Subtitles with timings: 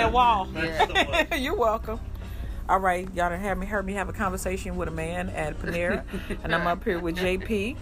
[0.00, 0.48] that wall.
[0.54, 1.34] Yeah.
[1.36, 2.00] You're welcome.
[2.68, 5.58] All right, y'all done have me heard me have a conversation with a man at
[5.58, 6.04] Panera,
[6.44, 7.76] and I'm up here with JP.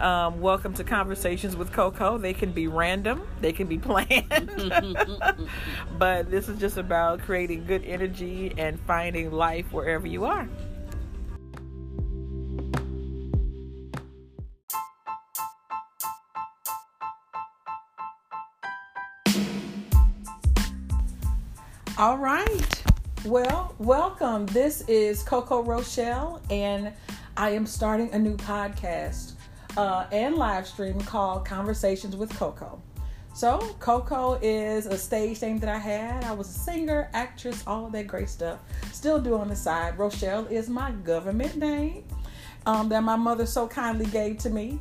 [0.00, 2.16] Um, welcome to Conversations with Coco.
[2.16, 4.26] They can be random, they can be planned,
[5.98, 10.48] but this is just about creating good energy and finding life wherever you are.
[22.00, 22.82] All right.
[23.26, 24.46] Well, welcome.
[24.46, 26.94] This is Coco Rochelle, and
[27.36, 29.34] I am starting a new podcast
[29.76, 32.80] uh, and live stream called Conversations with Coco.
[33.34, 36.24] So, Coco is a stage name that I had.
[36.24, 38.60] I was a singer, actress, all of that great stuff.
[38.92, 39.98] Still do on the side.
[39.98, 42.04] Rochelle is my government name
[42.64, 44.78] um, that my mother so kindly gave to me.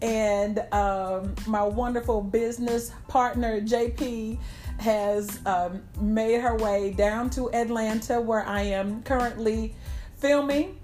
[0.00, 4.38] And um, my wonderful business partner, JP,
[4.82, 9.74] has um, made her way down to Atlanta, where I am currently
[10.16, 10.76] filming,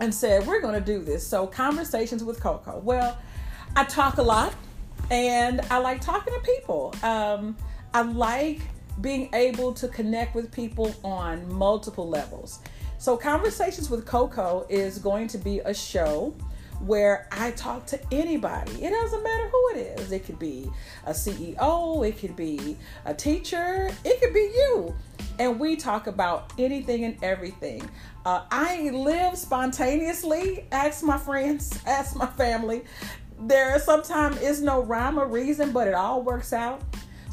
[0.00, 1.26] and said, We're going to do this.
[1.26, 2.78] So, conversations with Coco.
[2.78, 3.18] Well,
[3.76, 4.54] I talk a lot
[5.10, 6.94] and I like talking to people.
[7.02, 7.56] Um,
[7.92, 8.60] I like
[9.00, 12.60] being able to connect with people on multiple levels.
[12.98, 16.34] So, Conversations with Coco is going to be a show
[16.82, 18.84] where I talk to anybody.
[18.84, 20.12] It doesn't matter who it is.
[20.12, 20.70] It could be
[21.06, 24.94] a CEO, it could be a teacher, it could be you.
[25.38, 27.88] And we talk about anything and everything.
[28.24, 30.66] Uh, I live spontaneously.
[30.70, 32.84] Ask my friends, ask my family.
[33.38, 36.82] There sometimes is no rhyme or reason, but it all works out.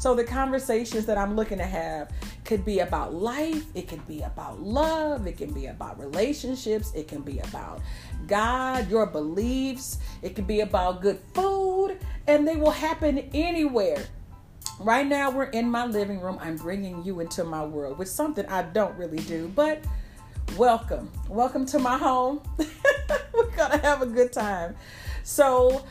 [0.00, 2.10] So the conversations that I'm looking to have
[2.46, 7.06] could be about life, it can be about love, it can be about relationships, it
[7.06, 7.82] can be about
[8.26, 14.02] God, your beliefs, it can be about good food, and they will happen anywhere.
[14.78, 16.38] Right now, we're in my living room.
[16.40, 19.84] I'm bringing you into my world with something I don't really do, but
[20.56, 21.12] welcome.
[21.28, 22.40] Welcome to my home.
[23.34, 24.76] we're going to have a good time.
[25.24, 25.84] So,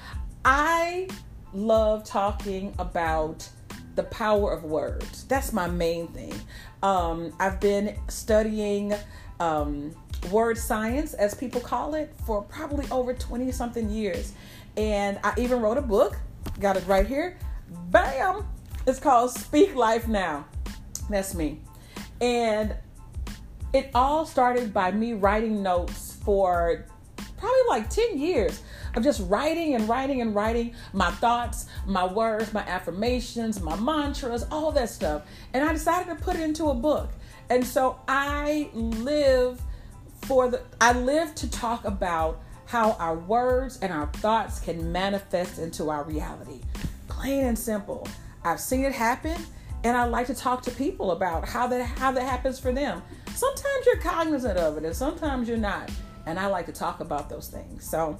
[0.44, 1.10] I
[1.54, 3.48] love talking about
[4.00, 5.26] the power of words.
[5.26, 6.34] That's my main thing.
[6.82, 8.94] Um, I've been studying
[9.42, 9.94] um,
[10.32, 14.32] word science, as people call it, for probably over 20 something years.
[14.78, 16.18] And I even wrote a book,
[16.62, 17.38] got it right here.
[17.90, 18.48] Bam!
[18.88, 20.46] It's called Speak Life Now.
[21.10, 21.60] That's me.
[22.22, 22.76] And
[23.74, 26.86] it all started by me writing notes for
[27.40, 28.62] probably like 10 years
[28.96, 34.46] of just writing and writing and writing my thoughts, my words, my affirmations, my mantras,
[34.52, 35.24] all that stuff.
[35.54, 37.12] And I decided to put it into a book.
[37.50, 39.62] And so I live
[40.22, 45.58] for the I live to talk about how our words and our thoughts can manifest
[45.58, 46.62] into our reality.
[47.08, 48.08] Plain and simple.
[48.44, 49.42] I've seen it happen
[49.84, 53.02] and I like to talk to people about how that how that happens for them.
[53.34, 55.90] Sometimes you're cognizant of it and sometimes you're not.
[56.26, 57.90] And I like to talk about those things.
[57.90, 58.20] So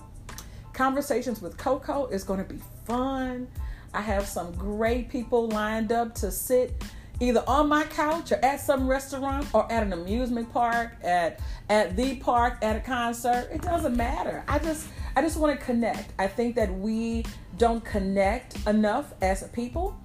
[0.80, 3.50] Conversations with Coco is going to be fun.
[3.94, 6.86] I have some great people lined up to sit
[7.20, 11.98] either on my couch or at some restaurant or at an amusement park, at at
[11.98, 13.50] the park, at a concert.
[13.52, 14.42] It doesn't matter.
[14.48, 14.88] I just
[15.18, 16.14] I just want to connect.
[16.18, 17.26] I think that we
[17.58, 20.00] don't connect enough as a people.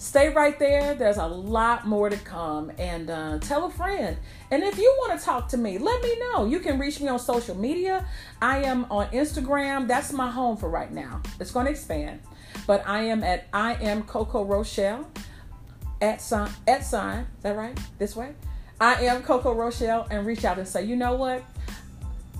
[0.04, 0.94] stay right there.
[0.94, 2.70] There's a lot more to come.
[2.78, 4.16] And uh, tell a friend.
[4.50, 6.44] And if you want to talk to me, let me know.
[6.44, 8.06] You can reach me on social media.
[8.42, 9.88] I am on Instagram.
[9.88, 11.22] That's my home for right now.
[11.40, 12.20] It's going to expand.
[12.66, 15.10] But I am at I am Coco Rochelle
[16.00, 17.20] at sign at sign.
[17.36, 17.78] Is that right?
[17.98, 18.34] This way.
[18.80, 21.42] I am Coco Rochelle and reach out and say, you know what?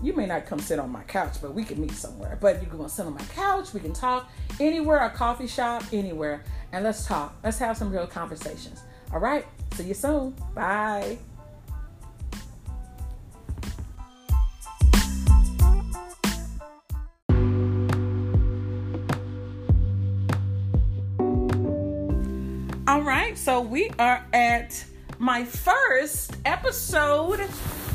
[0.05, 2.39] You may not come sit on my couch, but we can meet somewhere.
[2.41, 3.73] But you can sit on my couch.
[3.73, 4.31] We can talk
[4.61, 7.37] anywhere, a coffee shop, anywhere and let's talk.
[7.45, 8.83] Let's have some real conversations.
[9.13, 9.47] All right.
[9.75, 10.35] See you soon.
[10.55, 11.19] Bye.
[22.89, 23.39] All right.
[23.39, 24.85] So we are at
[25.19, 27.49] my first episode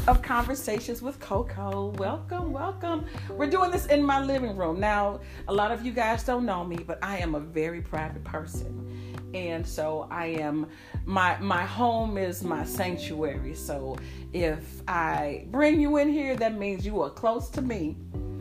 [0.07, 1.93] of Conversations with Coco.
[1.97, 3.05] Welcome, welcome.
[3.29, 4.79] We're doing this in my living room.
[4.79, 8.23] Now, a lot of you guys don't know me, but I am a very private
[8.23, 8.85] person.
[9.33, 10.67] and so I am
[11.05, 13.53] my my home is my sanctuary.
[13.53, 13.97] So
[14.33, 17.97] if I bring you in here, that means you are close to me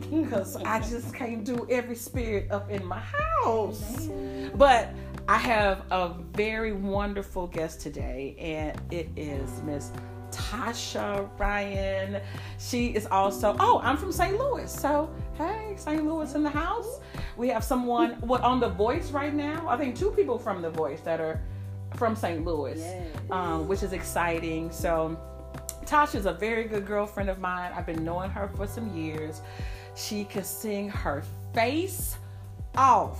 [0.09, 4.09] because I just can't do every spirit up in my house.
[4.55, 4.89] But
[5.27, 9.91] I have a very wonderful guest today, and it is Miss
[10.31, 12.21] Tasha Ryan.
[12.57, 14.37] She is also, oh, I'm from St.
[14.37, 14.71] Louis.
[14.71, 16.03] So, hey, St.
[16.05, 16.99] Louis in the house.
[17.37, 19.67] We have someone what on The Voice right now.
[19.67, 21.39] I think two people from The Voice that are
[21.95, 22.43] from St.
[22.45, 23.07] Louis, Yes.
[23.31, 24.71] um, which is exciting.
[24.71, 25.17] So,
[25.85, 27.71] Tasha's a very good girlfriend of mine.
[27.75, 29.41] I've been knowing her for some years.
[29.95, 31.23] She can sing her
[31.53, 32.15] face
[32.75, 33.17] off.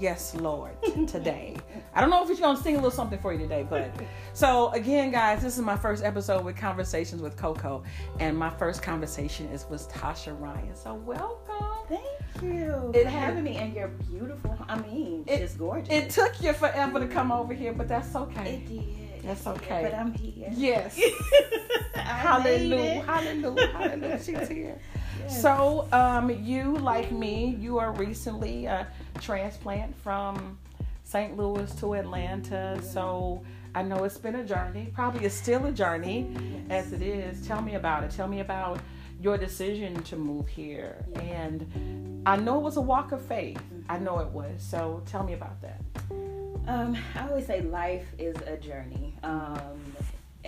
[0.00, 0.72] Yes, Lord,
[1.06, 1.56] today.
[1.94, 3.90] I don't know if she's gonna sing a little something for you today, but
[4.32, 7.82] so again, guys, this is my first episode with Conversations with Coco,
[8.18, 10.74] and my first conversation is with Tasha Ryan.
[10.74, 11.66] So welcome.
[11.88, 14.56] Thank you It for having me, and you're beautiful.
[14.68, 15.92] I mean, It- it's gorgeous.
[15.92, 18.54] It took you forever to come over here, but that's okay.
[18.54, 19.22] It did.
[19.22, 19.82] That's okay.
[19.82, 20.48] But I'm here.
[20.50, 20.98] Yes.
[21.94, 23.02] Hallelujah.
[23.02, 23.66] Hallelujah.
[23.72, 24.18] Hallelujah.
[24.24, 24.78] She's here.
[25.30, 28.86] So, um, you, like me, you are recently a
[29.20, 30.58] transplant from
[31.04, 31.36] St.
[31.36, 32.80] Louis to Atlanta.
[32.82, 33.42] So,
[33.74, 34.90] I know it's been a journey.
[34.92, 36.34] Probably it's still a journey
[36.68, 37.46] as it is.
[37.46, 38.10] Tell me about it.
[38.10, 38.80] Tell me about
[39.20, 41.04] your decision to move here.
[41.14, 43.62] And I know it was a walk of faith.
[43.88, 44.60] I know it was.
[44.60, 45.80] So, tell me about that.
[46.66, 49.14] Um, I always say life is a journey.
[49.22, 49.80] Um,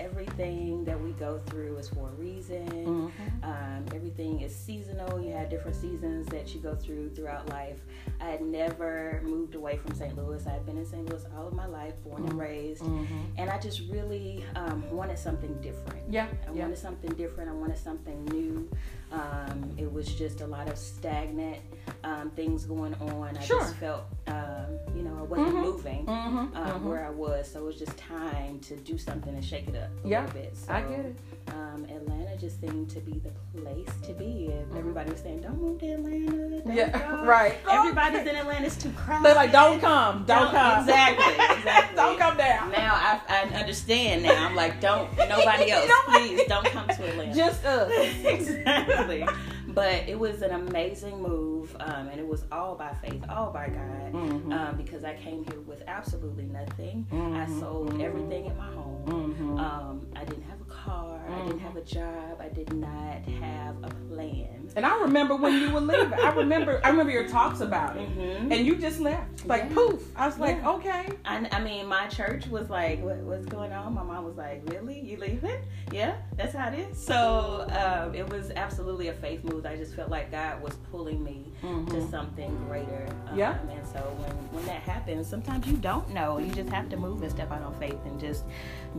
[0.03, 2.67] everything that we go through is for a reason.
[2.69, 3.45] Mm-hmm.
[3.45, 5.21] Um, everything is seasonal.
[5.23, 7.79] You have different seasons that you go through throughout life.
[8.21, 10.17] I had never moved away from St.
[10.17, 10.45] Louis.
[10.47, 11.09] I had been in St.
[11.09, 12.83] Louis all of my life, born and raised.
[12.83, 13.19] Mm-hmm.
[13.39, 16.03] And I just really um, wanted something different.
[16.11, 16.27] Yeah.
[16.49, 16.63] I Yeah.
[16.63, 17.49] wanted something different.
[17.51, 18.69] I wanted something new.
[19.13, 21.59] Um, it was just a lot of stagnant
[22.05, 23.37] um, things going on.
[23.37, 23.61] I Sure.
[23.61, 25.63] just felt, um, you know, I wasn't Mhm.
[25.63, 26.57] moving Mm-hmm.
[26.57, 27.47] um, where I was.
[27.51, 30.41] So it was just time to do something and shake it up a Yeah, little
[30.41, 30.57] bit.
[30.57, 31.17] So, I get it.
[31.49, 34.49] Um, Atlanta just seemed to be the place to be.
[34.53, 36.73] And everybody was saying, "Don't move to Atlanta." Don't Mm-hmm.
[36.73, 37.59] Yeah, go." right.
[37.69, 38.67] Everybody's in Atlanta.
[38.67, 39.25] It's too crowded.
[39.27, 40.81] They're like, don't come, don't, come.
[40.81, 41.35] Exactly.
[41.63, 41.97] Exactly.
[41.97, 42.71] don't come down.
[42.73, 44.23] Now I, I understand.
[44.25, 47.35] Now I'm like, don't nobody else, please don't come to Atlanta.
[47.35, 47.93] Just us.
[48.25, 49.25] exactly.
[49.69, 53.69] But it was an amazing move, um, and it was all by faith, all by
[53.69, 54.53] God, Mhm.
[54.53, 57.07] um, because I came here with absolutely nothing.
[57.11, 57.15] I
[57.47, 57.61] Mhm.
[57.61, 59.03] sold everything in my home.
[59.07, 59.59] Mhm.
[59.61, 61.21] Um, I didn't have a car.
[61.29, 62.41] I didn't have a job.
[62.41, 64.69] I did not have a plan.
[64.75, 66.15] And I remember when you were leaving.
[66.15, 66.81] I remember.
[66.85, 68.51] I remember your talks about it, Mhm.
[68.53, 69.75] and you just left like Yeah.
[69.75, 70.03] poof.
[70.17, 70.71] I was like, Yeah.
[70.73, 71.09] okay.
[71.25, 74.63] I, I mean, my church was like, what, "What's going on?" My mom was like,
[74.71, 74.99] "Really?
[75.01, 75.61] You leaving?
[75.91, 79.67] Yeah, that's how it is." So um, it was absolutely a faith move.
[79.67, 82.11] I just felt like God was pulling me to Mhm.
[82.11, 83.07] something greater.
[83.31, 83.59] Um, Yeah.
[83.71, 86.39] And so when when that happens, sometimes you don't know.
[86.39, 88.45] You just have to move and step out on faith and just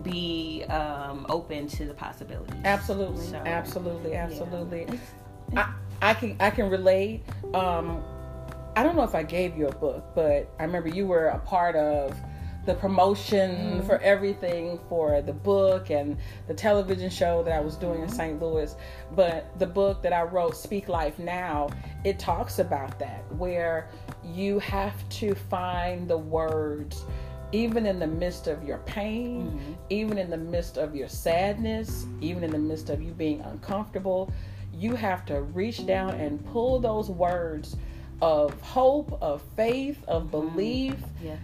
[0.03, 2.55] be um, open to the possibilities.
[2.65, 4.81] Absolutely, So, absolutely, absolutely.
[4.83, 5.13] It's-
[5.55, 5.71] I,
[6.01, 7.23] I can I can relate.
[7.53, 8.01] Um,
[8.75, 11.37] I don't know if I gave you a book, but I remember you were a
[11.39, 12.15] part of
[12.65, 13.87] the promotion mm-hmm.
[13.87, 16.17] for everything for the book and
[16.47, 18.15] the television show that I was doing in mm-hmm.
[18.15, 18.41] St.
[18.41, 18.75] Louis.
[19.15, 21.69] But the book that I wrote, Speak Life Now,
[22.03, 23.89] it talks about that, where
[24.23, 27.05] you have to find the words
[27.51, 29.73] even in the midst of your pain, mm-hmm.
[29.89, 34.33] even in the midst of your sadness, even in the midst of you being uncomfortable,
[34.73, 37.77] you have to reach down and pull those words
[38.21, 41.35] of hope, of faith, of belief yeah.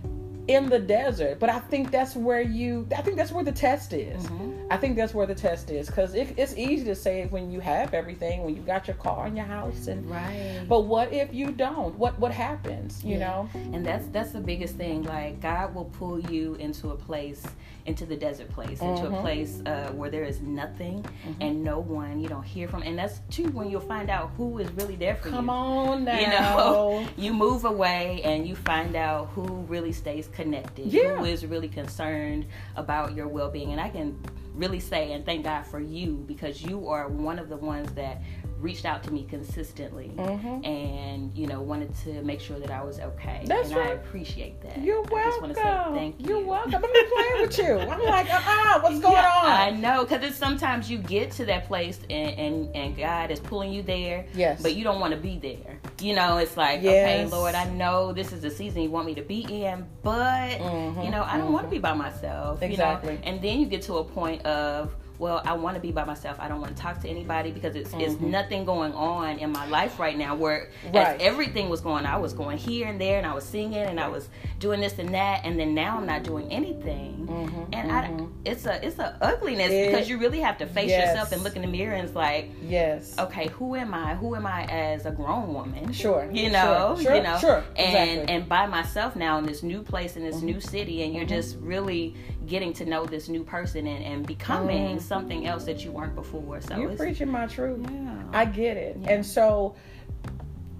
[0.50, 1.39] In the desert.
[1.39, 4.24] But I think that's where you, I think that's where the test is.
[4.24, 4.65] Mm-hmm.
[4.72, 7.51] I think that's where the test is because it, it's easy to say it when
[7.51, 10.62] you have everything, when you got your car and your house, and Right.
[10.68, 11.96] but what if you don't?
[11.98, 13.03] What what happens?
[13.03, 13.20] You Yeah.
[13.25, 13.50] know?
[13.74, 15.03] And that's that's the biggest thing.
[15.03, 17.44] Like God will pull you into a place,
[17.86, 19.17] into the desert place, into Mhm.
[19.17, 21.03] a place uh, where there is nothing
[21.41, 22.19] and no one.
[22.19, 22.83] You don't hear from.
[22.83, 25.51] And that's too when you'll find out who is really there for Come you.
[25.51, 26.19] on now.
[26.19, 31.15] You know, you move away and you find out who really stays connected, Yeah.
[31.17, 32.45] who is really concerned
[32.75, 33.71] about your well being.
[33.71, 34.19] And I can
[34.55, 38.21] really say and thank God for you because you are one of the ones that
[38.60, 40.66] reached out to me consistently Mhm.
[40.68, 43.44] and you know wanted to make sure that I was okay.
[43.46, 44.80] That's and I appreciate that.
[44.80, 45.42] You're I just welcome.
[45.42, 46.28] want to say thank you.
[46.38, 46.75] You're welcome.
[46.75, 47.80] I'm not playing with you.
[47.94, 49.51] I'm like, uh-uh, what's going Yeah, on?
[49.51, 53.39] I know, because it's sometimes you get to that place and, and and God is
[53.39, 54.62] pulling you there, Yes.
[54.62, 55.80] but you don't want to be there.
[56.01, 59.16] You know, it's like, okay, Lord, I know this is the season you want me
[59.16, 62.62] to be in, but Mhm, you know, I don't want to be by myself.
[62.62, 63.13] Exactly.
[63.13, 63.24] You know?
[63.25, 66.38] And then you get to a point of well, I want to be by myself.
[66.40, 68.32] I don't want to talk to anybody because it's it's Mm-hmm.
[68.32, 70.96] nothing going on in my life right now where Right.
[70.96, 72.06] as everything was going.
[72.06, 74.98] I was going here and there, and I was singing, and I was doing this
[74.98, 77.28] and that, and then now I'm not doing anything.
[77.74, 79.74] And I, it's a it's a ugliness Mm-hmm.
[79.74, 81.10] It- because you really have to face Yes.
[81.10, 83.16] yourself and look in the mirror and it's like, Yes.
[83.20, 84.16] okay, who am I?
[84.16, 85.92] Who am I as a grown woman?
[85.92, 86.30] Sure.
[86.32, 87.04] You know, Sure.
[87.04, 87.16] Sure.
[87.16, 87.64] you know, Sure.
[87.76, 88.18] and Exactly.
[88.18, 88.30] Mm-hmm.
[88.30, 91.58] and by myself now in this new place in this new city, and you're just
[91.60, 92.16] really
[92.50, 96.60] getting to know this new person and, and becoming something else that you weren't before.
[96.62, 96.82] So Mm-hmm.
[96.82, 97.79] You're preaching my truth.
[97.91, 98.24] yeah.
[98.34, 98.98] I get it.
[99.01, 99.12] Yeah.
[99.12, 99.75] And so,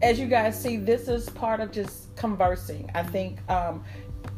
[0.02, 2.90] as you guys see, this is part of just conversing.
[2.96, 3.84] I think um,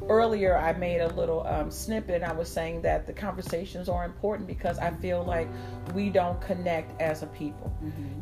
[0.09, 4.03] earlier I made a little um, snippet and I was saying that the conversations are
[4.03, 5.47] important because I feel like
[5.93, 7.71] we don't connect as a people.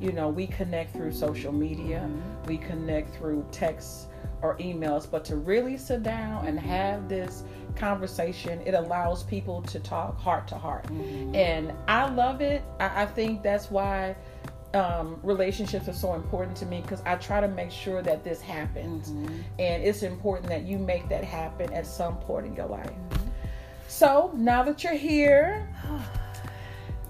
[0.02, 2.10] You know, we connect through social media,
[2.46, 4.08] we connect through texts
[4.42, 7.44] or emails, but to really sit down and have this
[7.76, 10.86] conversation, it allows people to talk heart to heart.
[10.86, 11.36] Mm-hmm.
[11.36, 12.64] And I love it.
[12.80, 14.16] I, I think that's why
[14.74, 18.42] um, relationships are so important to me because I try to make sure that this
[18.42, 19.10] happens.
[19.10, 19.42] Mm-hmm.
[19.60, 22.90] And it's important that you make that happen at some point in your life.
[22.90, 23.30] Mm-hmm.
[23.88, 25.68] So now that you're here,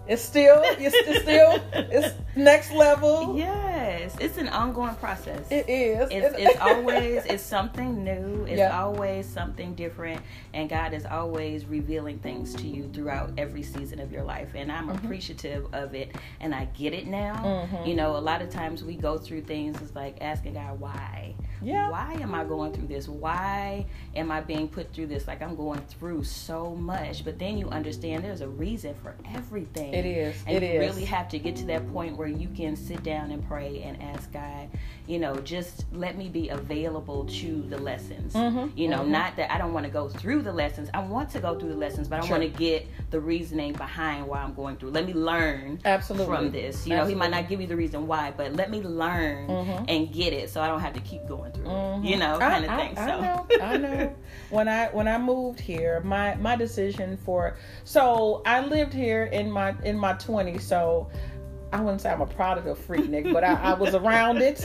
[0.10, 3.38] it's still, it's, it's still, it's next level.
[3.38, 5.46] Yes, it's an ongoing process.
[5.51, 6.10] It is.
[6.12, 8.82] it's, it's always it's something new it's Yeah.
[8.82, 10.22] always something different
[10.54, 14.72] and god is always revealing things to you throughout every season of your life and
[14.72, 15.06] i'm Mm-hmm.
[15.06, 18.96] appreciative of it and i get it now you know a lot of times we
[18.96, 21.89] go through things it's like asking god why Yeah.
[21.89, 23.86] why am i going through this why
[24.16, 27.70] am i being put through this like i'm going through so much but then you
[27.70, 30.44] understand there's a reason for everything It is.
[30.48, 30.96] and It you is.
[30.96, 34.01] really have to get to that point where you can sit down and pray and
[34.01, 34.70] ask God,
[35.10, 38.36] you know, just let me be available to the lessons.
[38.36, 39.08] Mhm, You know, mhm.
[39.08, 40.88] not that I don't want to go through the lessons.
[40.94, 42.38] I want to go through the lessons, but I Sure.
[42.38, 44.92] want to get the reasoning behind why I'm going through.
[44.92, 46.28] Let me learn Absolutely.
[46.36, 46.86] from this.
[46.86, 49.86] You know, he might not give you the reason why, but let me learn Mhm.
[49.88, 52.06] and get it so I don't have to keep going through Mhm.
[52.06, 52.08] it.
[52.12, 52.98] You know, I- kind of I, thing.
[53.00, 54.16] I so know, I know.
[54.51, 59.50] When I when I moved here, my my decision for so I lived here in
[59.51, 60.63] my in my twenties.
[60.68, 61.08] So
[61.72, 64.60] I wouldn't say I'm a product of Freaknik, but I, I was around it.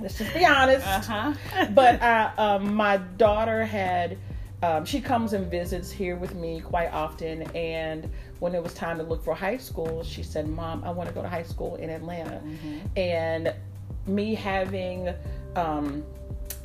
[0.00, 0.86] Let's just be honest.
[0.86, 1.66] uh-huh.
[1.74, 4.18] But I, um, my daughter had.
[4.62, 8.98] Um, she comes and visits here with me quite often, and when it was time
[8.98, 11.76] to look for high school, she said, "Mom, I want to go to high school
[11.76, 12.42] in Atlanta."
[12.94, 13.54] And
[14.06, 15.14] me having
[15.56, 16.04] um,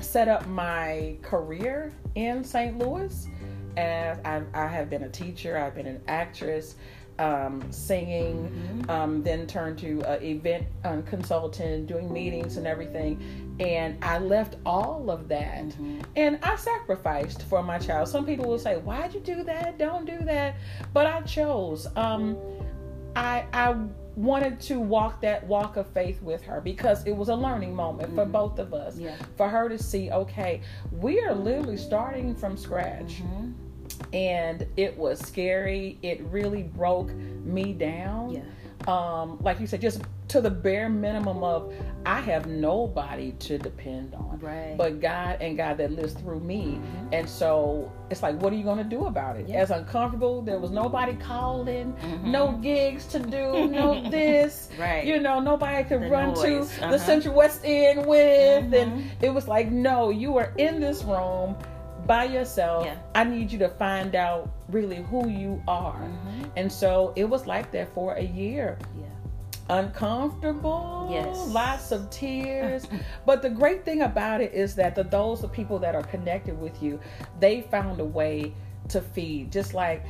[0.02, 2.78] set up my career in St.
[2.78, 3.28] Louis,
[3.78, 6.75] as I, I have been a teacher, I've been an actress,
[7.19, 13.55] um, singing, um, then turned to uh, event um, consultant, doing meetings and everything.
[13.60, 15.74] And I left all of that
[16.17, 18.10] and I sacrificed for my child.
[18.10, 19.77] Some people will say, Why'd you do that?
[19.77, 20.55] Don't do that.
[20.93, 21.88] But I chose.
[21.95, 22.38] Um,
[23.15, 23.75] I, I
[24.17, 28.13] wanted to walk that walk of faith with her because it was a learning moment
[28.13, 28.98] for both of us.
[28.98, 29.15] Yeah.
[29.38, 33.53] For her to see, okay, we are literally starting from scratch Mhm.
[34.14, 35.98] And it was scary.
[36.02, 38.32] It really broke me down.
[38.32, 38.42] Yeah.
[38.88, 41.74] Um, like you said, just to the bare minimum of
[42.06, 44.75] I have nobody to depend on, Right.
[44.78, 46.80] but God and God that lives through me.
[47.12, 49.48] And so it's like, what are you going to do about it?
[49.48, 49.56] Yeah.
[49.58, 52.24] As uncomfortable, there was nobody calling, Mhm.
[52.25, 54.70] no gigs to do, no this.
[54.80, 55.04] Right.
[55.06, 56.98] You know, nobody could The run to noise, the uh-huh.
[57.00, 58.66] Central West End with.
[58.66, 58.82] Mhm.
[58.82, 61.56] And it was like, no, you are in this room
[62.07, 62.85] by yourself.
[62.85, 62.95] Yeah.
[63.13, 66.00] I need you to find out really who you are.
[66.00, 66.50] Mhm.
[66.55, 68.77] And so it was like that for a year.
[68.97, 69.05] Yeah.
[69.77, 71.47] Uncomfortable, Yes.
[71.50, 72.88] lots of tears.
[73.25, 76.59] but the great thing about it is that the those the people that are connected
[76.59, 77.00] with you,
[77.39, 78.53] they found a way
[78.89, 79.51] to feed.
[79.51, 80.03] Just like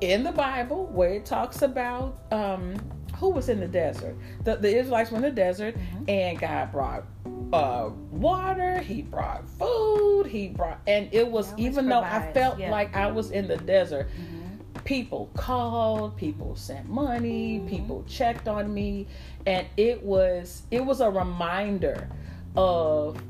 [0.00, 2.74] in the Bible where it talks about um
[3.20, 4.16] who was in the desert.
[4.44, 5.76] The, the Israelites were in the desert
[6.08, 7.04] and God brought
[7.52, 12.70] uh water, he brought food, he brought and it was even though I felt yeah.
[12.70, 14.84] like I was in the desert, Mhm.
[14.84, 17.68] people called people sent money Mm-hmm.
[17.68, 19.06] people checked on me
[19.46, 22.08] and it was it was a reminder
[22.56, 23.20] of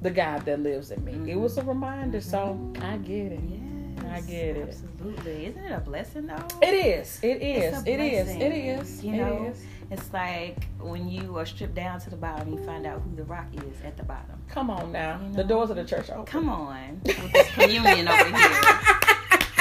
[0.00, 3.60] the god that lives in me it was a reminder so i get it Yes,
[4.12, 4.68] I get it.
[4.68, 5.46] Absolutely.
[5.46, 6.46] Isn't it a blessing though?
[6.60, 9.62] it is it is a it is it is You know, is.
[9.90, 13.24] it's like when you are stripped down to the bottom, you find out who the
[13.24, 14.36] rock is at the bottom.
[14.48, 18.08] come on now You the doors of the church open Come on, with this communion
[18.08, 18.60] over here.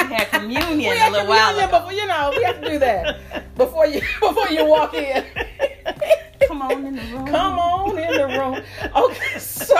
[0.10, 1.68] We had communion we a had little while ago.
[1.80, 5.24] before you know we have to do that before you before you walk in
[6.48, 7.28] Come on in the room.
[7.28, 8.62] Come on in the room.
[8.96, 9.76] Okay, so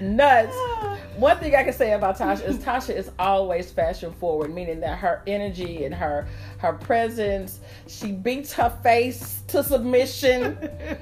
[0.00, 0.54] nuts.
[0.56, 0.95] Ah.
[1.16, 4.98] One thing I can say about Tasha is Tasha is always fashion forward, meaning that
[4.98, 10.58] her energy and her her presence, she beats her face to submission.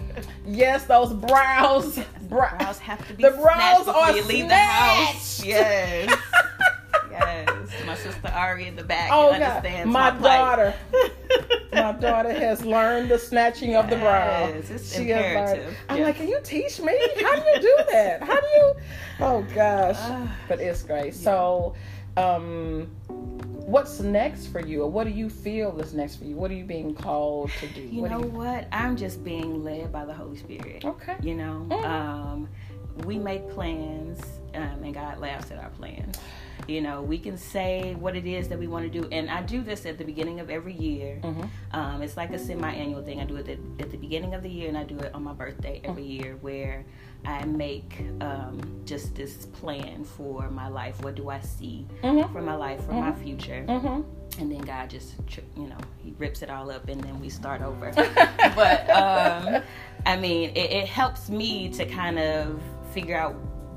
[0.46, 5.44] yes, those brows, brow, brows have to be the brows are you leave the house.
[5.44, 6.16] Yes.
[7.20, 10.74] yes, my sister Ari in the back oh, understands my, my daughter.
[11.72, 14.46] my daughter has learned the snatching of the brow.
[14.46, 15.76] It's she imperative.
[15.88, 16.06] I'm yes.
[16.06, 16.98] like, can you teach me?
[17.22, 18.22] How do you do that?
[18.22, 18.74] How do you?
[19.20, 21.14] Oh gosh, but it's great.
[21.14, 21.20] Yeah.
[21.20, 21.74] So,
[22.16, 22.88] um,
[23.64, 26.36] what's next for you, or what do you feel is next for you?
[26.36, 27.80] What are you being called to do?
[27.80, 28.28] You what know you...
[28.28, 28.68] what?
[28.72, 30.84] I'm just being led by the Holy Spirit.
[30.84, 31.16] Okay.
[31.22, 31.84] You know, mm-hmm.
[31.84, 32.48] um,
[33.04, 34.20] we make plans,
[34.54, 36.18] um, and God laughs at our plans.
[36.68, 39.42] You know, we can say what it is that we want to do, and I
[39.42, 41.20] do this at the beginning of every year.
[41.22, 41.44] Mm-hmm.
[41.72, 43.20] Um, it's like a semi-annual thing.
[43.20, 45.22] I do it at, at, the beginning of the year, and I do it on
[45.22, 46.22] my birthday every mm-hmm.
[46.24, 46.84] year, where
[47.24, 51.02] I make um, just this plan for my life.
[51.02, 52.32] What do I see mm-hmm.
[52.32, 53.22] for my life, for my mm-hmm.
[53.22, 53.64] future?
[53.68, 54.40] Mm-hmm.
[54.40, 55.14] And then God just,
[55.56, 57.92] you know, He rips it all up, and then we start over.
[58.56, 59.62] but um,
[60.06, 62.60] I mean, it, it helps me to kind of
[62.92, 63.34] figure out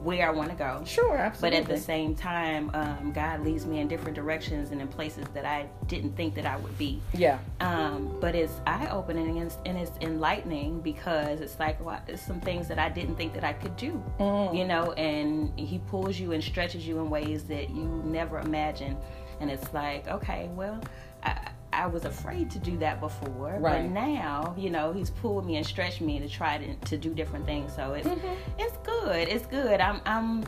[0.08, 0.82] where I want to go.
[0.86, 1.60] Sure, absolutely.
[1.60, 5.26] But at the same time, um, God leads me in different directions and in places
[5.34, 7.02] that I didn't think that I would be.
[7.14, 7.40] Yeah.
[7.60, 12.40] Um, but it's eye opening and, and, it's enlightening because it's like well, it's some
[12.40, 14.02] things that I didn't think that I could do.
[14.18, 14.58] Mm.
[14.58, 18.96] You know, and He pulls you and stretches you in ways that you never imagined.
[19.42, 20.80] And it's like, okay, well,
[21.24, 23.84] I, I was afraid to do that before, right.
[23.84, 27.14] but now you know he's pulled me and stretched me to try to, to do
[27.14, 27.74] different things.
[27.76, 28.60] So it's mm-hmm.
[28.60, 29.28] it's good.
[29.28, 29.80] It's good.
[29.80, 30.44] I'm I'm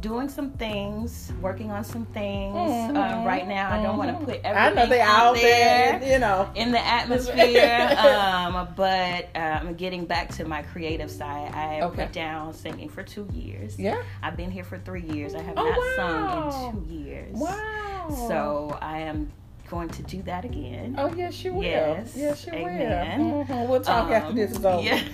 [0.00, 2.96] doing some things, working on some things mm-hmm.
[2.96, 3.70] um, right now.
[3.70, 3.80] Mm-hmm.
[3.80, 4.24] I don't want to mm-hmm.
[4.24, 7.96] put everything I know they out, there, there, you know, in the atmosphere.
[7.98, 11.52] um, but I'm um, getting back to my creative side.
[11.54, 12.04] I okay.
[12.04, 13.78] put down singing for two years.
[13.78, 15.34] Yeah, I've been here for three years.
[15.34, 16.50] I have oh, not wow.
[16.50, 17.36] sung in two years.
[17.36, 18.26] Wow.
[18.28, 19.32] So I am
[19.68, 20.94] going to do that again.
[20.98, 21.62] Oh yes, you will.
[21.62, 23.32] Yes, yes, you Amen.
[23.32, 23.44] will.
[23.44, 23.68] Mm-hmm.
[23.70, 24.82] We'll talk um, after this is over.
[24.82, 25.04] Yes.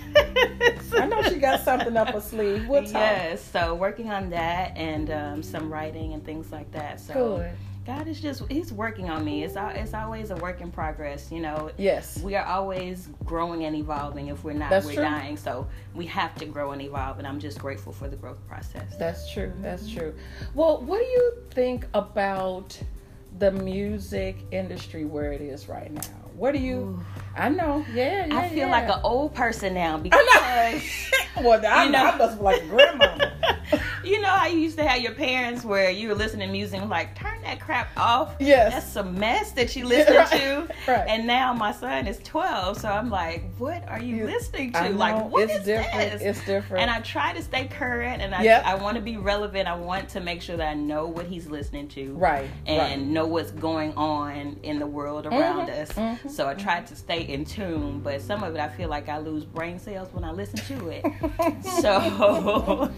[0.93, 2.67] I know she got something up her sleeve.
[2.67, 2.93] We'll talk.
[2.93, 6.99] Yes, so working on that and um, some writing and things like that.
[6.99, 7.37] So.
[7.37, 7.51] Good.
[7.85, 9.43] God is just He's working on me.
[9.43, 11.71] It's it's always a work in progress, you know.
[11.77, 12.21] Yes.
[12.21, 14.27] We are always growing and evolving.
[14.27, 15.03] If we're not, That's we're true.
[15.03, 15.35] dying.
[15.35, 18.95] So we have to grow and evolve, and I'm just grateful for the growth process.
[18.99, 19.51] That's true.
[19.61, 20.13] That's true.
[20.53, 22.79] Well, what do you think about
[23.39, 26.01] the music industry where it is right now?
[26.35, 26.75] What do you?
[26.75, 27.05] Ooh.
[27.35, 28.71] I know, yeah, yeah I feel yeah.
[28.71, 30.19] like an old person now because.
[31.37, 33.31] well, I, you know, I must be like grandma.
[34.03, 36.81] you know how you used to have your parents where you were listening to music
[36.87, 38.35] like turn that crap off.
[38.39, 38.73] Yes.
[38.73, 40.31] That's some mess that you listen right.
[40.31, 40.67] to.
[40.87, 41.07] Right.
[41.07, 44.89] And now my son is 12, so I'm like, what are you, you listening to?
[44.89, 46.11] Like, what it's is different.
[46.11, 46.21] this?
[46.21, 46.81] It's different.
[46.81, 48.65] And I try to stay current and I, yep.
[48.65, 49.67] I want to be relevant.
[49.67, 52.13] I want to make sure that I know what he's listening to.
[52.13, 52.49] Right.
[52.65, 52.99] And right.
[52.99, 55.81] know what's going on in the world around mm-hmm.
[55.81, 55.91] us.
[55.91, 56.29] Mm-hmm.
[56.29, 59.17] So I try to stay in tune, but some of it I feel like I
[59.17, 61.05] lose brain cells when I listen to it.
[61.81, 62.91] so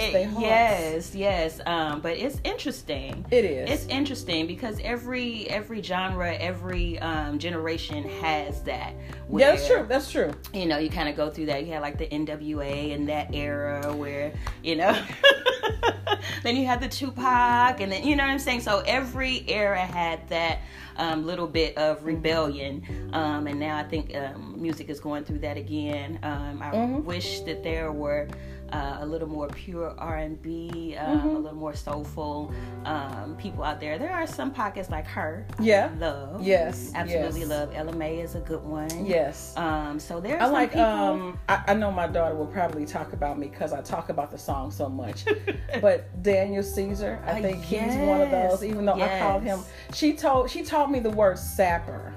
[0.00, 1.60] it, Yes, yes.
[1.66, 3.24] Um, but it's interesting.
[3.30, 3.70] It is.
[3.70, 8.94] It's interesting because every every genre, every um, generation has that.
[9.28, 9.86] Where, yeah, that's true.
[9.88, 10.32] That's true.
[10.52, 11.64] You know, you kind of go through that.
[11.64, 15.04] You had like the NWA in that era where you know.
[16.42, 18.60] then you had the Tupac, and then you know what I'm saying.
[18.60, 20.60] So every era had that
[20.96, 25.40] um, little bit of rebellion, um, and now I think um, music is going through
[25.40, 26.18] that again.
[26.22, 27.04] Um, I mm-hmm.
[27.04, 28.28] wish that there were
[28.72, 31.28] uh, a little more pure R&B, um, mm-hmm.
[31.28, 32.52] a little more soulful
[32.84, 33.98] um, people out there.
[33.98, 35.46] There are some pockets like her.
[35.60, 35.90] Yeah.
[35.98, 36.42] Love.
[36.42, 36.90] Yes.
[36.94, 37.48] Absolutely yes.
[37.48, 37.72] love.
[37.74, 39.06] Ella Mai is a good one.
[39.06, 39.56] Yes.
[39.56, 40.84] Um, so there's I like, people...
[40.84, 44.30] um, I, I, know my daughter will probably talk about me because I talk about
[44.30, 45.24] the song so much.
[45.80, 47.92] but Daniel Caesar, I think uh, yes.
[47.92, 49.22] he's one of those, even though yes.
[49.22, 49.60] I called him,
[49.92, 52.12] she told, she taught me the word sapper.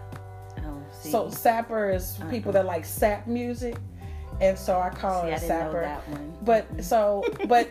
[0.60, 2.30] Oh, so sapper is uh-huh.
[2.30, 3.76] people that like sap music
[4.42, 6.02] and so I call See, him I Sapper.
[6.44, 7.70] But so, but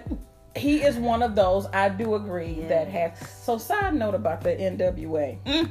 [0.56, 1.66] he is one of those.
[1.66, 2.68] I do agree yes.
[2.68, 3.30] that has.
[3.42, 5.38] So side note about the NWA.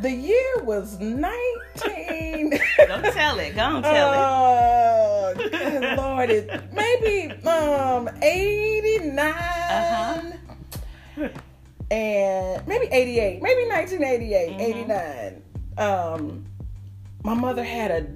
[0.00, 2.50] the year was nineteen.
[2.78, 3.54] Don't tell it.
[3.54, 5.52] Go on, tell uh, it.
[5.52, 9.34] Good Lord, it maybe um eighty nine.
[9.34, 11.28] Uh-huh.
[11.90, 14.60] And maybe 88, maybe 1988, mm-hmm.
[14.60, 15.42] 89.
[15.76, 16.46] Um,
[17.24, 18.06] my mother had a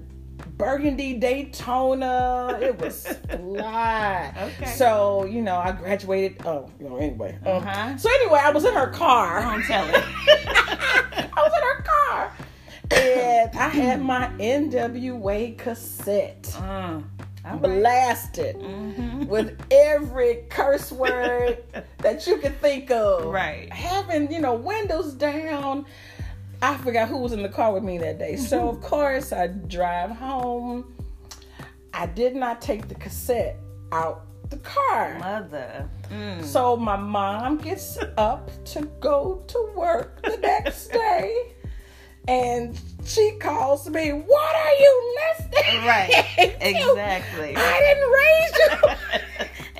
[0.56, 2.58] burgundy Daytona.
[2.60, 4.32] It was fly.
[4.60, 4.70] Okay.
[4.72, 6.40] So you know, I graduated.
[6.46, 7.38] Oh, you know, anyway.
[7.46, 7.96] Um, uh-huh.
[7.98, 9.40] So anyway, I was in her car.
[9.40, 9.94] I'm telling.
[9.96, 12.32] I was in her car,
[12.90, 16.54] and I had my NWA cassette.
[16.60, 17.00] Uh.
[17.46, 17.60] Right.
[17.60, 19.28] blasted Mhm.
[19.28, 21.58] with every curse word
[21.98, 23.26] that you could think of.
[23.26, 23.70] Right.
[23.70, 25.84] Having, you know, windows down.
[26.64, 28.36] I forgot who was in the car with me that day.
[28.36, 30.94] So, of course, I drive home.
[31.92, 33.58] I did not take the cassette
[33.92, 35.18] out the car.
[35.18, 35.88] Mother.
[36.10, 36.42] Mm.
[36.42, 41.52] So my mom gets up to go to work the next day.
[42.26, 45.86] And she calls me, What are you listening?
[45.86, 46.24] Right.
[46.64, 47.54] Exactly.
[47.54, 48.54] I didn't raise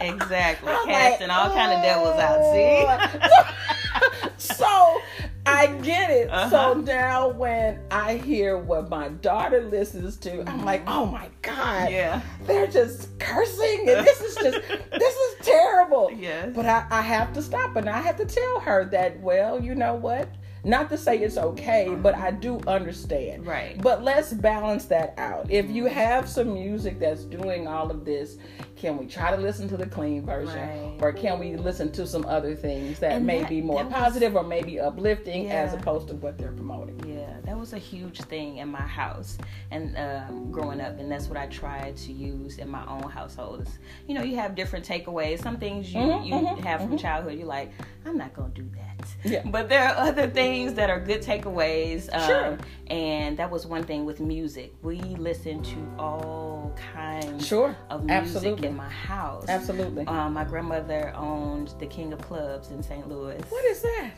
[0.03, 0.13] you.
[0.13, 0.71] exactly.
[0.71, 2.43] I'm Casting like, all kind of devils out.
[2.53, 2.85] See?
[3.33, 5.01] "Oh." so
[5.47, 6.29] I get it.
[6.29, 6.75] So Uh-huh.
[6.75, 11.91] now when I hear what my daughter listens to, I'm like, oh my God.
[11.91, 12.21] Yeah.
[12.47, 16.11] They're just cursing and this is just this is terrible.
[16.17, 16.51] Yes.
[16.55, 19.75] But I, I have to stop and I have to tell her that, well, you
[19.75, 20.29] know what?
[20.65, 23.47] Not to say it's okay, but I do understand.
[23.47, 23.81] Right.
[23.83, 25.51] But let's balance that out.
[25.51, 28.39] If you have some music that's doing all of this,
[28.77, 30.59] can we try to listen to the clean version?
[30.59, 30.99] Right.
[31.01, 33.87] Or can we listen to some other things that And may that- be more that
[33.87, 36.99] was- positive or maybe uplifting as opposed to what they're promoting?
[37.07, 39.39] Yeah, that was a huge thing in my house
[39.71, 43.61] and um, growing up, and that's what I tried to use in my own household.
[43.63, 45.41] Is, you know, you have different takeaways.
[45.41, 47.71] Some things you Mhm, you mhm, have from childhood, you're like,
[48.05, 49.07] I'm not gonna do that.
[49.25, 49.43] Yeah.
[49.47, 52.13] But there are other things that are good takeaways.
[52.13, 52.59] Um, Sure.
[52.89, 54.75] And that was one thing with music.
[54.83, 57.77] We listened to all kinds Sure.
[57.89, 58.69] of music Absolutely.
[58.69, 59.47] in my house.
[59.49, 60.07] Absolutely.
[60.09, 63.09] Um, my grandmother owned the King of Clubs in St.
[63.09, 63.41] Louis.
[63.49, 64.11] what is that?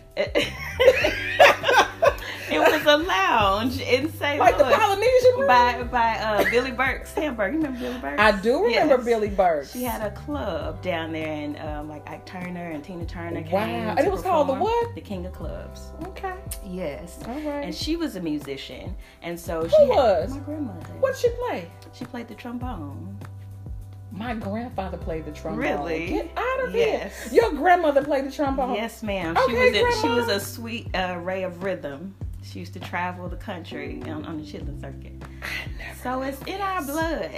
[2.51, 4.39] it was a lounge in St.
[4.39, 5.47] Like the Polynesian room?
[5.47, 7.55] by by uh, Billy Burke's Hamburg.
[7.55, 8.21] You remember Billy Burke?
[8.21, 9.05] I do remember Yes.
[9.05, 9.67] Billy Burke.
[9.67, 13.53] She had a club down there, and um, like Ike Turner and Tina Turner came.
[13.53, 13.95] Wow.
[13.97, 14.95] And it was called the what?
[14.95, 15.91] The King of Clubs.
[16.09, 16.35] Okay.
[16.65, 17.19] Yes.
[17.27, 17.65] All right.
[17.65, 20.31] And she was a musician, and so Who she had, was?
[20.35, 20.87] my grandmother.
[21.01, 21.71] What'd she play?
[21.93, 23.19] She played the trombone.
[24.13, 25.59] My grandfather played the trombone.
[25.61, 26.07] Really?
[26.07, 27.31] Get out of Yes.
[27.31, 27.43] here.
[27.43, 28.75] Your grandmother played the trombone.
[28.75, 29.37] Yes, ma'am.
[29.37, 32.15] she Okay, was a, she was a sweet uh, ray of rhythm.
[32.51, 35.13] She used to travel the country on, on the chitlin circuit.
[36.03, 37.31] So it's in our blood.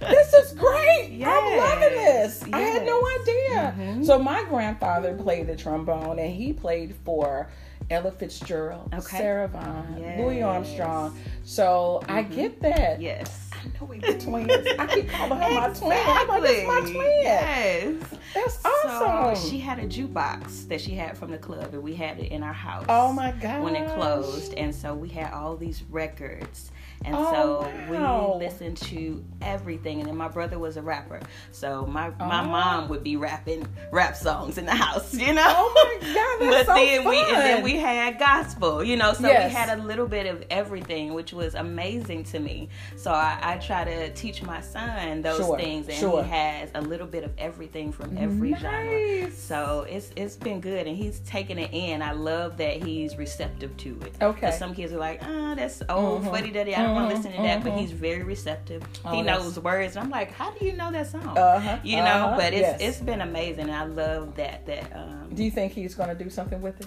[0.00, 1.22] This is great.
[1.26, 2.44] I'm loving this.
[2.52, 3.20] I had no Yes.
[3.22, 3.74] idea.
[3.78, 4.06] Mhm.
[4.06, 7.48] So my grandfather played the trombone and he played for
[7.90, 9.18] Ella Fitzgerald, Okay.
[9.18, 10.18] Sarah Vaughan, Yes.
[10.20, 11.16] Louis Armstrong.
[11.44, 13.00] So I get that.
[13.00, 13.45] yes.
[13.66, 14.66] I know we were twins.
[14.78, 15.92] I keep calling her my twin.
[16.06, 16.92] I'm like, that's my Exactly.
[16.94, 17.22] twin.
[17.22, 18.02] Yes.
[18.34, 19.36] That's awesome.
[19.42, 22.30] So she had a jukebox that she had from the club, and we had it
[22.32, 22.84] in our house.
[22.88, 23.62] oh my god.
[23.62, 26.70] When it closed, and so we had all these records,
[27.04, 28.32] and Oh, so wow.
[28.38, 30.00] we listened to everything.
[30.00, 31.20] And then my brother was a rapper,
[31.52, 32.46] so my my Oh.
[32.48, 35.42] mom would be rapping rap songs in the house, you know.
[35.46, 37.10] Oh my god, that's but so then fun.
[37.10, 39.12] we and then we had gospel, you know.
[39.12, 39.50] So Yes.
[39.50, 42.68] we had a little bit of everything, which was amazing to me.
[42.96, 46.22] So I, I try to teach my son those Sure, things, and sure.
[46.22, 49.30] he has a little bit of everything from every genre.
[49.32, 52.02] So it's it's been good, and he's taking it in.
[52.02, 54.14] I love that he's receptive to it.
[54.22, 54.50] Okay.
[54.52, 56.30] some kids are like, ah, that's old Mhm.
[56.30, 56.74] fuddy duddy.
[56.74, 57.80] I don't want to listen to that, but mhm.
[57.80, 58.82] he's very receptive.
[59.04, 61.36] Oh, he that's- knows words, and I'm like, how do you know that song?
[61.36, 62.80] Uh-huh, You know, uh-huh, but it's yes.
[62.80, 63.70] it's been amazing.
[63.70, 64.92] I love that that.
[64.94, 66.86] Um, Do you think he's going to do something with it?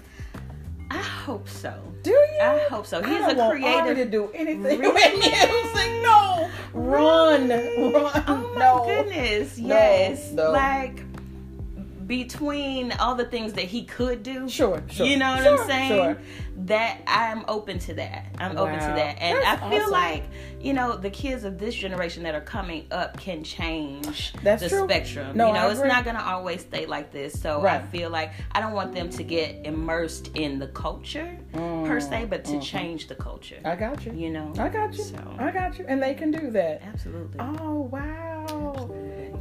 [0.91, 1.73] I hope so.
[2.01, 2.39] Do you?
[2.41, 3.03] I hope so.
[3.03, 4.93] He's a creator to do anything Really?
[4.93, 5.85] with music.
[6.01, 7.61] No, run, run.
[8.27, 8.85] Oh my no.
[8.85, 10.31] goodness, No, yes.
[10.31, 10.51] no.
[10.51, 11.03] Like
[12.09, 15.05] between all the things that he could do, Sure, sure.
[15.05, 15.89] you know what Sure, I'm saying?
[15.91, 16.17] Sure.
[16.65, 18.25] That I'm open to that.
[18.39, 19.21] I'm open to that.
[19.21, 19.91] And That's I feel awesome.
[19.91, 20.23] like,
[20.59, 24.69] you know, the kids of this generation that are coming up can change That's the
[24.69, 24.83] true.
[24.85, 25.37] spectrum.
[25.37, 27.39] No, you know, it's not gonna always stay like this.
[27.39, 31.99] So I feel like I don't want them to get immersed in the culture per
[31.99, 32.61] se, but to mhm.
[32.63, 33.59] change the culture.
[33.63, 34.13] I got you.
[34.13, 34.51] You know?
[34.57, 35.03] I got you.
[35.03, 35.85] So I got you.
[35.87, 36.81] And they can do that.
[36.81, 37.39] absolutely.
[37.39, 38.89] Oh wow.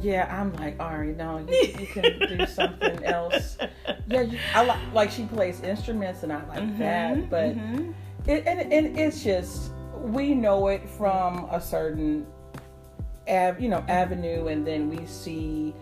[0.01, 1.13] Yeah, I'm like Ari.
[1.15, 3.57] No, you, you can do something else.
[4.07, 7.29] Yeah, you, I like like she plays instruments, and I like Mhm, that.
[7.29, 7.93] But mhm.
[8.27, 12.25] it, and, and it's just we know it from a certain
[13.29, 15.73] av, you know avenue and then we see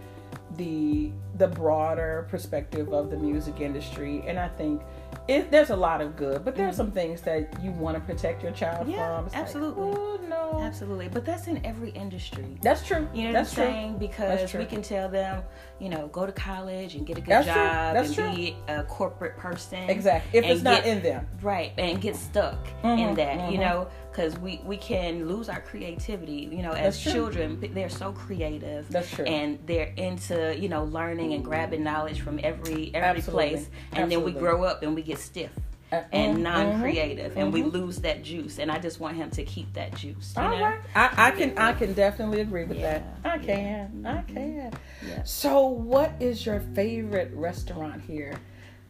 [0.58, 4.82] the the broader perspective of the music industry and i think
[5.28, 8.42] it, there's a lot of good but there's some things that you want to protect
[8.42, 8.92] your child Mm-hmm.
[8.92, 9.84] Yeah, from It's absolutely.
[9.84, 10.18] oh,
[10.56, 11.08] Absolutely.
[11.10, 12.58] But that's in every industry.
[12.62, 13.98] that's true You know that's what I'm true saying?
[13.98, 15.44] Because we can tell them,
[15.80, 18.36] you know, go to college and get a good That's job and true.
[18.36, 19.90] be a corporate person.
[19.90, 23.58] exactly if it's not get- in them Right, and get stuck Mhm, in that, you
[23.58, 23.62] mhm.
[23.62, 26.50] know, because we we can lose our creativity.
[26.52, 28.90] You know, as children, they're so creative.
[28.90, 29.26] That's true.
[29.26, 33.50] And they're into you know learning and grabbing knowledge from every every Absolutely.
[33.50, 35.52] place, and then we grow up and we get stiff.
[35.90, 37.72] Uh, and mm, non-creative, and we mhm.
[37.72, 38.60] lose that juice.
[38.60, 40.34] And I just want him to keep that juice.
[40.36, 40.62] You All know?
[40.66, 40.80] right.
[40.96, 43.32] I, I can I can definitely agree with Yeah, that.
[43.32, 44.06] I can.
[44.06, 44.28] I Mhm.
[44.28, 44.74] can.
[45.08, 45.24] Yeah.
[45.24, 48.34] So what is your favorite restaurant here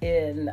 [0.01, 0.49] in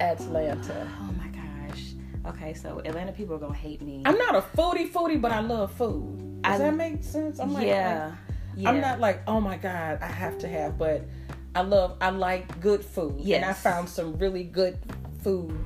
[0.00, 0.86] Atlanta?
[1.00, 1.94] Oh my gosh.
[2.26, 4.02] Okay, so Atlanta people are gonna hate me.
[4.04, 6.42] I'm not a foodie foodie, but I love food.
[6.42, 7.38] Does I- that make sense?
[7.40, 8.12] I'm like, yeah.
[8.56, 8.68] yeah.
[8.68, 11.04] I'm not like, oh my god, I have to have, but
[11.54, 13.14] I love, I like good food.
[13.20, 13.36] Yes.
[13.42, 14.78] And I found some really good
[15.24, 15.58] food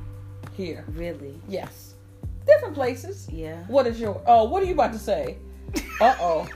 [0.54, 0.84] here.
[0.88, 1.40] really.
[1.48, 1.94] Yes,
[2.46, 3.28] different places.
[3.30, 3.64] Yeah.
[3.66, 4.22] What is your?
[4.26, 5.36] Oh, what are you about to say?
[6.00, 6.48] Uh oh.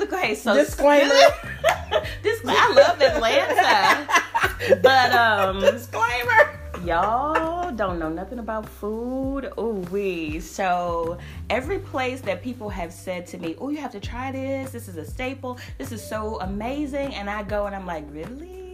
[0.00, 1.14] Okay, so Disclaimer.
[2.22, 2.58] Disclaimer.
[2.58, 6.58] I love Atlanta, but um, Disclaimer.
[6.84, 9.52] y'all don't know nothing about food.
[9.56, 10.40] Ooh wee.
[10.40, 11.16] So
[11.48, 14.72] every place that people have said to me, "Oh, you have to try this.
[14.72, 15.58] This is a staple.
[15.78, 18.67] This is so amazing," and I go and I'm like, really?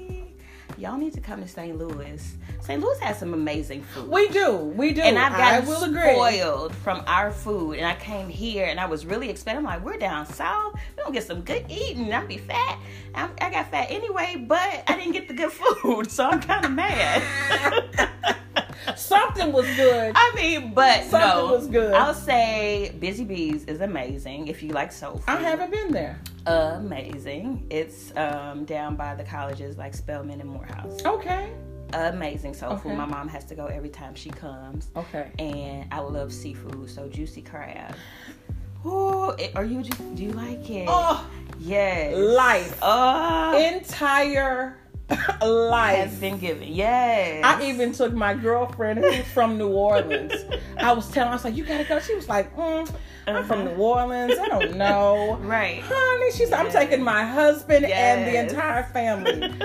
[0.76, 1.78] Y'all need to come to St.
[1.78, 2.36] Louis.
[2.60, 2.82] St.
[2.82, 4.08] Louis has some amazing food.
[4.08, 4.56] We do.
[4.56, 5.02] We do.
[5.02, 6.12] and I've I gotten will agree.
[6.14, 7.74] spoiled from our food.
[7.78, 9.58] And I came here and I was really expecting.
[9.58, 10.74] I'm like, we're down south.
[10.96, 12.12] We're gonna get some good eating.
[12.12, 12.78] I'll be fat.
[13.14, 16.64] I'm, I got fat anyway, but I didn't get the good food, so I'm kind
[16.64, 17.22] of mad.
[18.96, 20.12] Something was good.
[20.14, 21.94] I mean, but Something no, was good.
[21.94, 25.28] I'll say Busy Bees is amazing if you like soul food.
[25.28, 26.20] I haven't been there.
[26.46, 27.66] Amazing.
[27.70, 31.04] It's um, down by the colleges like Spelman and Morehouse.
[31.04, 31.52] Okay.
[31.92, 32.96] Amazing soul food.
[32.96, 34.88] My mom has to go every time she comes.
[34.96, 35.30] Okay.
[35.38, 37.94] and I love seafood, so juicy crab.
[38.84, 39.82] Ooh, it, are you?
[39.82, 40.86] Do you like it?
[40.90, 41.26] Oh,
[41.58, 42.14] yes.
[42.16, 42.78] life.
[42.82, 44.76] Oh, entire
[45.96, 46.68] has been given.
[46.68, 47.44] Yes.
[47.44, 50.32] I even took my girlfriend who's from New Orleans.
[50.78, 52.00] I was telling her, I was like, you gotta go.
[52.00, 52.90] She was like, mm,
[53.26, 53.70] I'm from Uh-huh.
[53.70, 54.38] New Orleans.
[54.38, 55.38] I don't know.
[55.42, 55.80] right.
[55.84, 59.52] Honey, she said, I'm taking my husband and the entire family.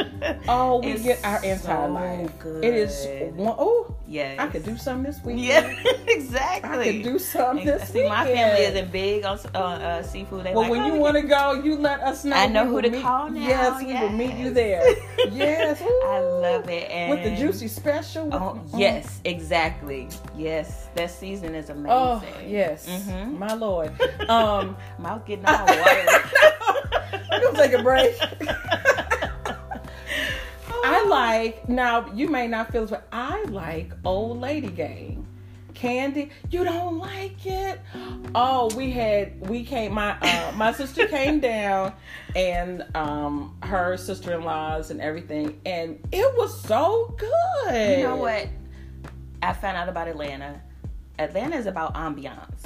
[0.48, 2.39] Oh, we It's get our entire so life.
[2.39, 2.63] good.
[2.63, 4.39] It is one oh, Yes.
[4.39, 5.43] I could do something this weekend.
[5.43, 6.69] Yeah, exactly.
[6.80, 8.04] I could do something this week.
[8.04, 10.45] See, my family isn't big on uh, uh, seafood.
[10.45, 12.36] They Well, like, when oh, you want to go, you let us know.
[12.36, 13.48] I know We who to meet- call now.
[13.48, 14.82] Yes, we will meet you there.
[15.32, 16.89] yes, I love it.
[16.89, 18.30] And with the juicy special.
[18.34, 18.80] Oh mm.
[18.80, 20.10] yes, exactly.
[20.36, 21.91] Yes, that season is amazing.
[21.91, 23.38] Oh yes, Mhm.
[23.38, 23.92] my lord.
[24.30, 28.16] Um, Mouth getting all we're gonna take a break.
[30.84, 32.12] I like now.
[32.14, 35.26] You may not feel this, but I like old lady gang.
[35.74, 37.80] Kandi, you don't like it?
[38.36, 39.94] Oh, we had we came.
[39.94, 41.94] My uh, my sister came down,
[42.36, 48.00] and um her sister in laws and everything, and it was so good.
[48.00, 48.50] You know what?
[49.42, 50.62] I found out about Atlanta.
[51.18, 52.62] Atlanta is about ambiance.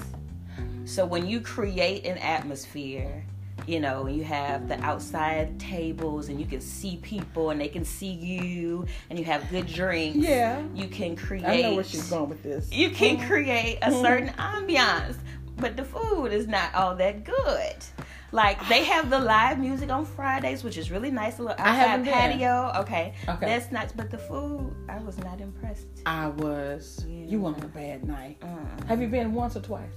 [0.86, 3.24] So when you create an atmosphere,
[3.68, 7.86] you know, you have the outside tables and you can see people and they can
[7.86, 10.18] see you and you have good drinks.
[10.18, 12.72] Yeah, You can create I know where she's going with this.
[12.72, 15.16] You can create a certain ambiance,
[15.58, 17.76] but the food is not all that good.
[18.34, 21.38] Like they have the live music on Fridays, which is really nice.
[21.38, 22.72] A little I outside patio.
[22.82, 23.14] Okay.
[23.30, 23.46] Okay.
[23.46, 23.92] that's nice.
[23.92, 25.86] But the food, I was not impressed.
[26.08, 27.06] I was.
[27.08, 27.26] Yeah.
[27.26, 28.40] You went on a bad night.
[28.42, 29.92] Mm, Have you been once or twice?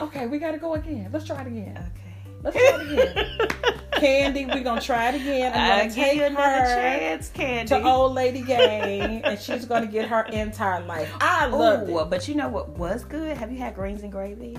[0.00, 0.04] I.
[0.04, 1.10] Okay, we gotta go again.
[1.12, 1.76] Let's try it again.
[1.76, 2.10] Okay.
[2.42, 3.48] Let's try it again.
[3.92, 5.52] Kandi, we're gonna try it again.
[5.54, 7.66] I'm gonna give take you another her chance, Kandi.
[7.66, 11.12] to old lady gang, and she's gonna get her entire life.
[11.20, 12.10] I love it.
[12.10, 13.36] but you know what was good?
[13.36, 14.56] Have you had greens and gravy?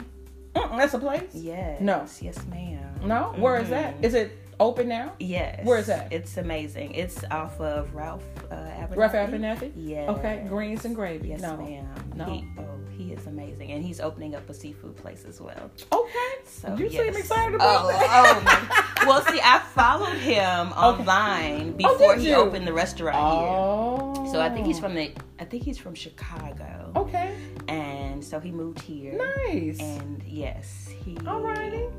[0.53, 1.33] Mm-mm, that's a place.
[1.33, 1.81] Yes.
[1.81, 2.05] No.
[2.19, 2.99] Yes, ma'am.
[3.03, 3.99] No, where is that?
[3.99, 4.03] Mhm.
[4.03, 5.13] Is it open now?
[5.19, 5.65] Yes.
[5.65, 6.11] Where is that?
[6.11, 6.91] It's amazing.
[6.93, 8.95] It's off of Ralph uh, Abernathy.
[8.97, 9.71] Ralph Abernathy.
[9.75, 10.09] Yes.
[10.09, 11.29] Okay, greens and gravy.
[11.29, 11.57] Yes, no.
[11.57, 11.87] ma'am.
[12.15, 12.25] No.
[12.25, 12.63] He, oh,
[13.01, 15.71] he is amazing, and he's opening up a seafood place as well.
[15.91, 16.17] Okay.
[16.45, 17.03] So you yes.
[17.03, 18.77] seem excited about oh, that.
[18.77, 18.87] Oh.
[19.07, 22.35] Well, see, I followed him online Oh, before did he you?
[22.35, 24.13] opened the restaurant Oh.
[24.23, 24.31] here.
[24.31, 25.11] So I think he's from the.
[25.39, 27.35] I think he's from Chicago, Okay.
[27.67, 29.13] and so he moved here.
[29.47, 29.79] Nice.
[29.79, 31.91] And yes, he Alrighty.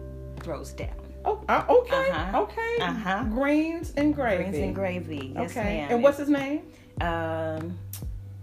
[0.45, 0.95] throws down.
[1.25, 2.11] Oh, uh, okay.
[2.11, 2.41] Uh-huh.
[2.43, 2.77] Okay.
[2.81, 3.25] Uh-huh.
[3.25, 4.45] Greens and gravy.
[4.45, 5.33] Greens and gravy.
[5.35, 5.62] Yes, okay.
[5.79, 5.88] ma'am.
[5.91, 6.62] And what's his name?
[7.01, 7.77] um?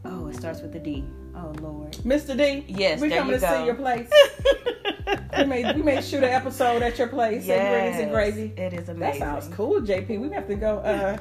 [0.03, 1.05] Oh, it starts with a D.
[1.35, 1.93] Oh Lord.
[1.97, 2.37] Mr.
[2.37, 2.65] D.
[2.67, 3.57] Yes, we coming to go.
[3.57, 4.09] see your place.
[5.37, 7.47] we may we may shoot an episode at your place.
[7.47, 8.53] and greens and gravy.
[8.57, 8.99] It is amazing.
[8.99, 10.19] That sounds cool, JP.
[10.21, 11.17] We have to go uh,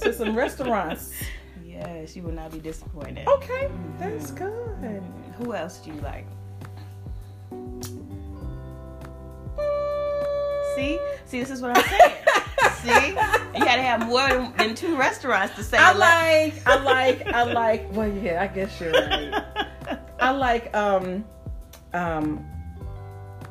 [0.00, 1.12] to some restaurants.
[1.64, 3.28] Yes, you will not be disappointed.
[3.28, 4.50] Okay, that's good.
[4.80, 5.02] Mm,
[5.34, 6.24] Who else do you like?
[10.74, 12.14] See, see, this is what I'm saying.
[12.86, 15.78] see, you gotta have more than- than two restaurants to say.
[15.78, 17.86] I like, I like, I like.
[17.92, 19.42] Well, yeah, I guess you're right.
[20.20, 21.24] I like, um,
[21.92, 22.44] um,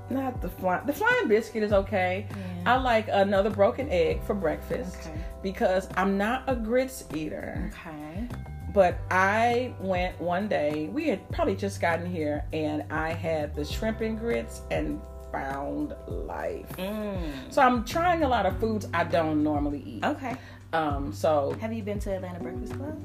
[0.09, 0.85] not the flying.
[0.85, 2.27] The flying biscuit is okay.
[2.29, 2.73] Yeah.
[2.73, 5.19] I like another broken egg for breakfast Okay.
[5.41, 7.71] because I'm not a grits eater.
[7.73, 8.27] Okay.
[8.73, 10.89] but I went one day.
[10.91, 14.99] We had probably just gotten here, and I had the shrimp and grits and
[15.41, 16.67] found life.
[16.77, 17.31] Mm.
[17.49, 20.03] So I'm trying a lot of foods I don't normally eat.
[20.05, 20.35] Okay.
[20.73, 22.97] Um, so Have you been to Atlanta Breakfast Club?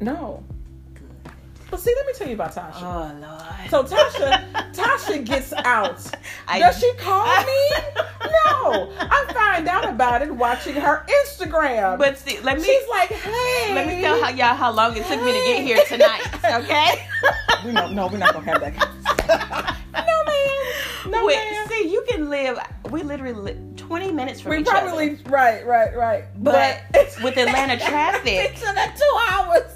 [0.00, 0.42] no.
[0.94, 1.32] Good.
[1.70, 2.82] But see, let me tell you about Tasha.
[2.82, 3.70] Oh Lord.
[3.70, 6.00] So Tasha, Tasha gets out.
[6.48, 7.68] I- Does she call me?
[8.22, 8.92] No.
[8.98, 11.98] I find out about it watching her Instagram.
[11.98, 13.74] But see, let me she's like, hey.
[13.74, 16.26] let me tell how, y'all how long it took me to get here tonight.
[16.50, 17.06] Okay.
[17.64, 19.69] We don't, no, we're not gonna have that.
[21.08, 22.58] No, Wait, see, you can live.
[22.90, 25.30] We literally live twenty minutes from We each probably other.
[25.30, 26.24] right, right, right.
[26.36, 26.82] But
[27.22, 29.72] with Atlanta traffic- it's in that two hours.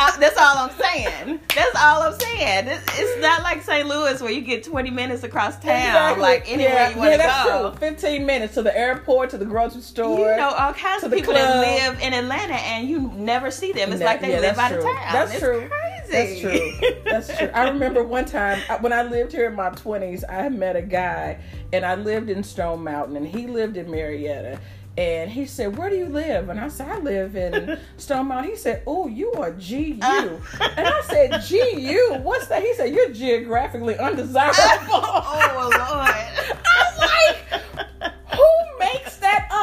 [0.00, 1.40] I, that's all I'm saying.
[1.56, 2.68] That's all I'm saying.
[2.68, 3.88] It's, it's not like St.
[3.88, 6.22] Louis where you get 20 minutes across town, Exactly.
[6.22, 7.70] like anywhere yeah, you want to that's go.
[7.70, 7.78] True.
[7.80, 10.30] Fifteen minutes to the airport, to the grocery store.
[10.30, 13.92] You know all kinds of people that live in Atlanta and you never see them.
[13.92, 14.94] It's like they yeah, live out of town.
[15.12, 15.68] That's It's true.
[15.68, 15.97] Crazy.
[16.10, 16.72] That's true.
[17.04, 17.48] That's true.
[17.48, 21.38] I remember one time when I lived here in my twenties, I met a guy,
[21.72, 24.60] and I lived in Stone Mountain, and he lived in Marietta.
[24.96, 28.50] And he said, "Where do you live?" And I said, "I live in Stone Mountain."
[28.50, 32.14] He said, "Oh, you are GU." and I said, "GU?
[32.22, 34.56] What's that?" He said, "You're geographically undesirable."
[34.90, 35.76] oh Lord.
[35.76, 37.47] I'm like, "Who makes that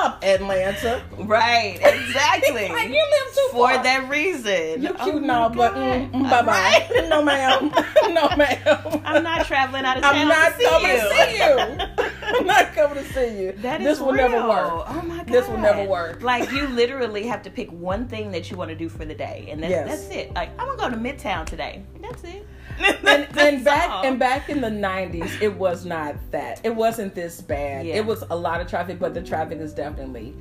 [0.06, 1.80] up, Atlanta?" right.
[1.82, 2.70] Exactly.
[2.76, 3.84] Like you live too For far.
[3.84, 4.82] that reason.
[4.82, 6.12] You Oh cute and my all, but God.
[6.12, 6.88] mm, bye bye.
[6.94, 7.10] Right.
[7.10, 7.72] No, ma'am.
[8.13, 9.02] No, ma'am.
[9.06, 10.98] I'm not traveling out of town I'm not to see coming you.
[10.98, 12.38] to see you.
[12.39, 13.52] I'm not coming to see you.
[13.58, 14.86] That is this will never work.
[14.88, 15.28] Oh my god.
[15.28, 16.22] This will never work.
[16.22, 19.15] Like you literally have to pick one thing that you want to do for the
[19.15, 19.88] day, and that's, Yes.
[20.08, 20.34] that's it.
[20.34, 21.84] Like I'm gonna go to Midtown today.
[22.02, 22.46] That's it.
[23.07, 24.03] And, and back all.
[24.05, 26.59] and back in the '90s, it was not that.
[26.63, 27.85] It wasn't this bad.
[27.85, 27.95] Yeah.
[27.95, 30.33] It was a lot of traffic, but the traffic has definitely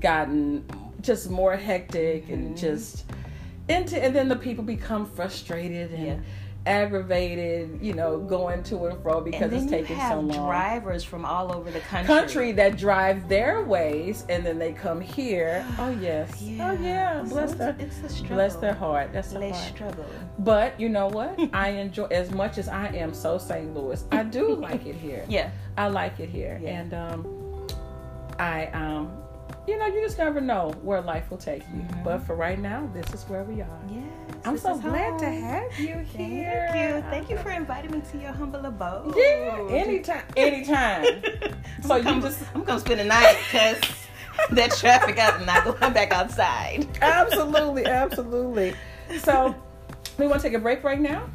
[0.00, 0.64] gotten
[1.00, 2.32] just more hectic Mm-hmm.
[2.32, 3.04] and just
[3.68, 4.02] into.
[4.02, 6.16] And then the people become frustrated and Yeah.
[6.66, 7.78] Aggravated.
[7.82, 10.46] You know, going to and fro because and it's taking so long.
[10.48, 12.06] drivers from all over the country.
[12.14, 15.64] country that drive their ways and then they come here.
[15.78, 16.42] Oh yes.
[16.60, 17.22] Oh yeah.
[17.24, 18.36] So Bless it's- their it's a struggle.
[18.36, 19.10] bless their heart.
[19.12, 19.74] That's a heart.
[19.74, 20.06] struggle.
[20.38, 21.38] But you know what?
[21.52, 23.74] I enjoy as much as I am so St.
[23.74, 24.02] Louis.
[24.12, 25.24] I do like it here.
[25.28, 25.50] Yeah.
[25.76, 26.58] I like it here.
[26.62, 26.80] Yeah.
[26.80, 27.66] And um
[28.38, 29.10] I um
[29.66, 31.86] you know, you just never know where life will take you.
[32.04, 33.80] But for right now, this is where we are.
[33.88, 34.04] Yes.
[34.44, 36.68] I'm so glad to have you here.
[36.70, 37.10] Thank you.
[37.10, 39.14] Thank you for inviting me to your humble abode.
[39.16, 41.22] Yeah, anytime anytime.
[41.82, 43.80] so you I'm, just I'm gonna spend the night because
[44.50, 45.18] that traffic.
[45.18, 46.86] I'm not going back outside.
[47.00, 48.74] absolutely, absolutely.
[49.20, 49.54] So
[50.18, 51.28] we want to take a break right now.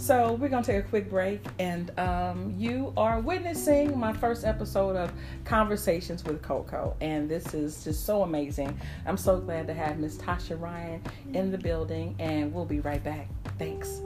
[0.00, 4.96] So we're gonna take a quick break, and um, you are witnessing my first episode
[4.96, 5.12] of
[5.44, 8.80] Conversations with Coco, and this is just so amazing.
[9.04, 11.02] I'm so glad to have Miss Tasha Ryan
[11.34, 13.28] in the building, and we'll be right back.
[13.58, 14.00] Thanks.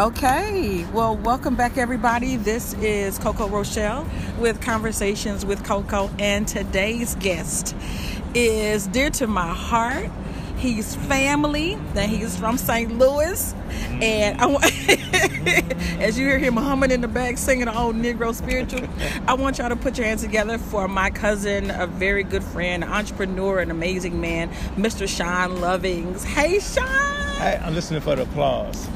[0.00, 2.36] Okay, well, welcome back, everybody.
[2.36, 4.08] This is Coco Rochelle
[4.38, 7.76] with Conversations with Coco, and today's guest
[8.32, 10.10] is dear to my heart.
[10.56, 12.96] He's family, that he's from St.
[12.96, 14.02] Louis, mm-hmm.
[14.02, 14.64] and I want,
[16.00, 18.88] as you hear him humming in the back singing an old Negro spiritual,
[19.28, 22.84] I want y'all to put your hands together for my cousin, a very good friend,
[22.84, 25.06] entrepreneur, an amazing man, Mr.
[25.06, 26.24] Sean Lovings.
[26.24, 26.86] Hey, Sean.
[27.36, 28.88] Hey, I'm listening for the applause.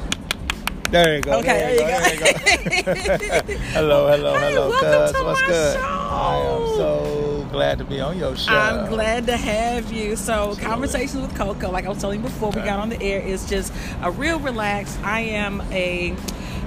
[0.95, 1.39] There you go.
[1.39, 1.99] Okay, there you go.
[1.99, 3.53] There you go.
[3.73, 5.75] hello, hello, Hey, hello, welcome to What's my good?
[5.75, 5.81] show.
[5.81, 8.53] I am so glad to be on your show.
[8.53, 10.15] I'm glad to have you.
[10.15, 13.19] So, Conversations with Coco, like I was telling you before we got on the air,
[13.19, 14.97] is just a real relaxed.
[15.03, 16.15] I am a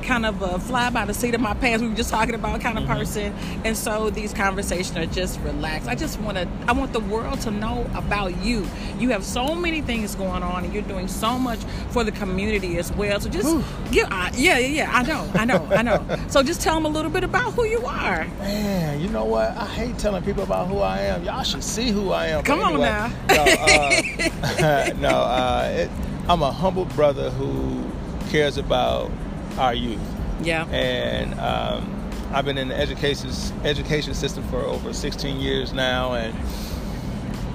[0.09, 1.83] kind of a fly by the seat of my pants.
[1.83, 2.93] We were just talking about kind of Mm-hmm.
[2.93, 5.89] person, and so these conversations are just relaxed.
[5.89, 8.67] I just want to, I want the world to know about you.
[8.99, 11.59] You have so many things going on, and you're doing so much
[11.91, 13.21] for the community as well.
[13.21, 13.55] So just
[13.91, 14.91] give, uh, yeah, yeah, yeah.
[14.93, 16.05] I know, I know, I know.
[16.29, 18.25] So just tell them a little bit about who you are.
[18.39, 19.51] Man, you know what?
[19.57, 21.25] I hate telling people about who I am.
[21.25, 22.43] Y'all should see who I am.
[22.45, 23.11] Come on now.
[23.29, 25.91] No, uh, no uh, it,
[26.29, 27.83] I'm a humble brother who
[28.31, 29.11] cares about
[29.59, 30.01] our youth.
[30.43, 30.67] Yeah.
[30.71, 31.95] and um,
[32.33, 33.31] I've been in the education
[33.65, 36.35] education system for over 16 years now, and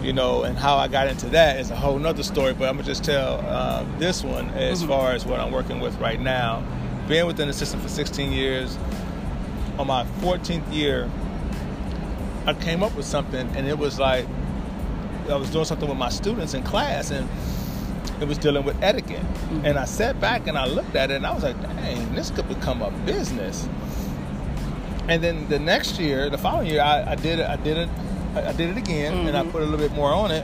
[0.03, 2.53] you know, and how I got into that is a whole nother story.
[2.53, 4.89] But I'm gonna just tell um, this one as Mm-hmm.
[4.89, 6.61] far as what I'm working with right now.
[7.07, 8.77] Being within the system for 16 years,
[9.77, 11.09] on my 14th year,
[12.45, 14.25] I came up with something, and it was like
[15.29, 17.29] I was doing something with my students in class, and
[18.21, 19.21] it was dealing with etiquette.
[19.21, 19.65] Mm-hmm.
[19.65, 22.29] And I sat back and I looked at it and I was like, dang, this
[22.31, 23.67] could become a business.
[25.09, 27.47] And then the next year, the following year, I, I did it.
[27.49, 27.89] I did it.
[28.35, 29.51] I did it again, and I Mhm.
[29.51, 30.43] put a little bit more on it.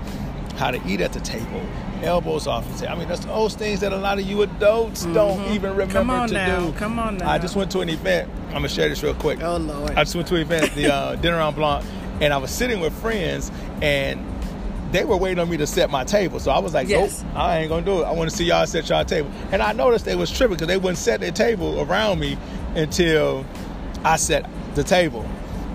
[0.60, 1.62] how to eat at the table,
[2.04, 2.94] elbows off the table.
[2.94, 5.92] I mean, that's those things that a lot of you adults don't even remember Mm-hmm.
[5.94, 6.60] Come on to now.
[6.72, 6.74] do.
[6.78, 7.30] Come on now.
[7.30, 8.30] I just went to an event.
[8.48, 9.42] I'm gonna share this real quick.
[9.42, 9.92] Oh Lord.
[9.92, 11.86] I just went to an event, the uh, dinner on Blanc,
[12.22, 13.52] and I was sitting with friends,
[13.82, 14.20] and
[14.92, 16.40] they were waiting on me to set my table.
[16.40, 17.24] So I was like, Yes.
[17.24, 18.06] nope, I ain't gonna do it.
[18.06, 19.32] I want to see y'all set y'all table.
[19.52, 22.38] And I noticed they was tripping because they wouldn't set their table around me
[22.76, 23.46] until
[24.04, 24.46] I set
[24.76, 25.26] the table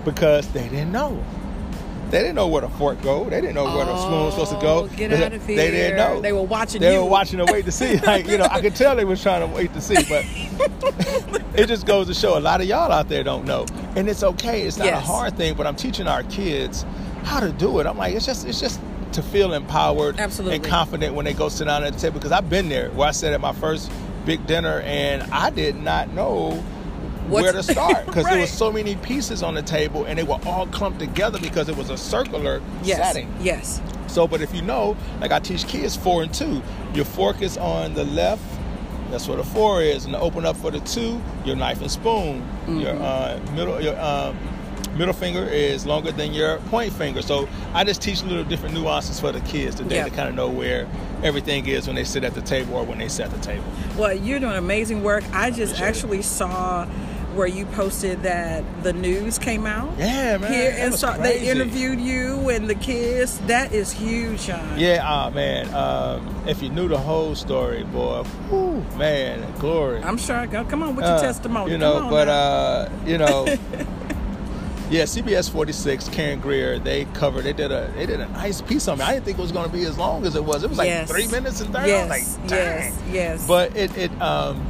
[0.03, 1.23] because they didn't know.
[2.11, 3.23] They didn't know where the fork go.
[3.25, 4.83] They didn't know where the spoon was supposed to go.
[4.83, 6.21] Oh, get they, out of They didn't know.
[6.21, 7.01] They were watching They you.
[7.03, 7.97] were watching to wait to see.
[8.05, 10.23] Like you know, I could tell they was trying to wait to see, but
[11.55, 14.23] it just goes to show a lot of y'all out there don't know, and it's
[14.23, 14.61] okay.
[14.61, 14.97] It's not Yes.
[15.03, 16.85] a hard thing, but I'm teaching our kids
[17.23, 17.87] how to do it.
[17.87, 18.79] I'm like, it's just, it's just
[19.13, 20.57] to feel empowered Absolutely.
[20.57, 22.15] and confident when they go sit down at the table.
[22.19, 23.91] Because I've been there where I sat at my first
[24.25, 26.63] big dinner and I did not know
[27.27, 30.23] What- where to start because there was so many pieces on the table and they
[30.23, 32.97] were all clumped together because it was a circular yes.
[32.97, 33.33] setting.
[33.41, 33.81] Yes.
[34.07, 36.61] So, but if you know, like I teach kids four and two,
[36.93, 38.43] your fork is on the left.
[39.11, 41.91] That's where the four is, and to open up for the two, your knife and
[41.91, 42.47] spoon.
[42.67, 44.37] Your uh, middle, your um,
[44.97, 47.21] middle finger is longer than your point finger.
[47.21, 50.49] So I just teach little different nuances for the kids today to kind of know
[50.49, 50.87] where
[51.23, 53.65] everything is when they sit at the table or when they set the table.
[53.97, 55.23] Well, you're doing amazing work.
[55.33, 55.89] I just Appreciate it.
[55.89, 56.87] actually saw
[57.35, 59.91] where you posted that the news came out.
[59.97, 60.51] Yeah, man.
[60.51, 63.37] Here and so they interviewed you and the kids.
[63.47, 64.79] That is huge, Sean.
[64.79, 65.73] Yeah, ah man.
[65.73, 70.01] Um, if you knew the whole story, boy, whew, man, glory.
[70.01, 70.35] I'm sure.
[70.37, 70.63] I go.
[70.65, 71.71] Come on with your Uh, testimony.
[71.71, 73.45] You know, Come on but uh, you know,
[74.89, 77.43] yeah, CBS 46, Karyn Greer, they covered.
[77.43, 79.03] They did a they did a nice piece on me.
[79.03, 80.63] I didn't think it was going to be as long as it was.
[80.63, 81.09] It was like Yes.
[81.09, 81.89] three minutes and thirty.
[81.89, 82.59] Yes, like, dang.
[82.93, 83.47] yes, yes.
[83.47, 84.65] But it it um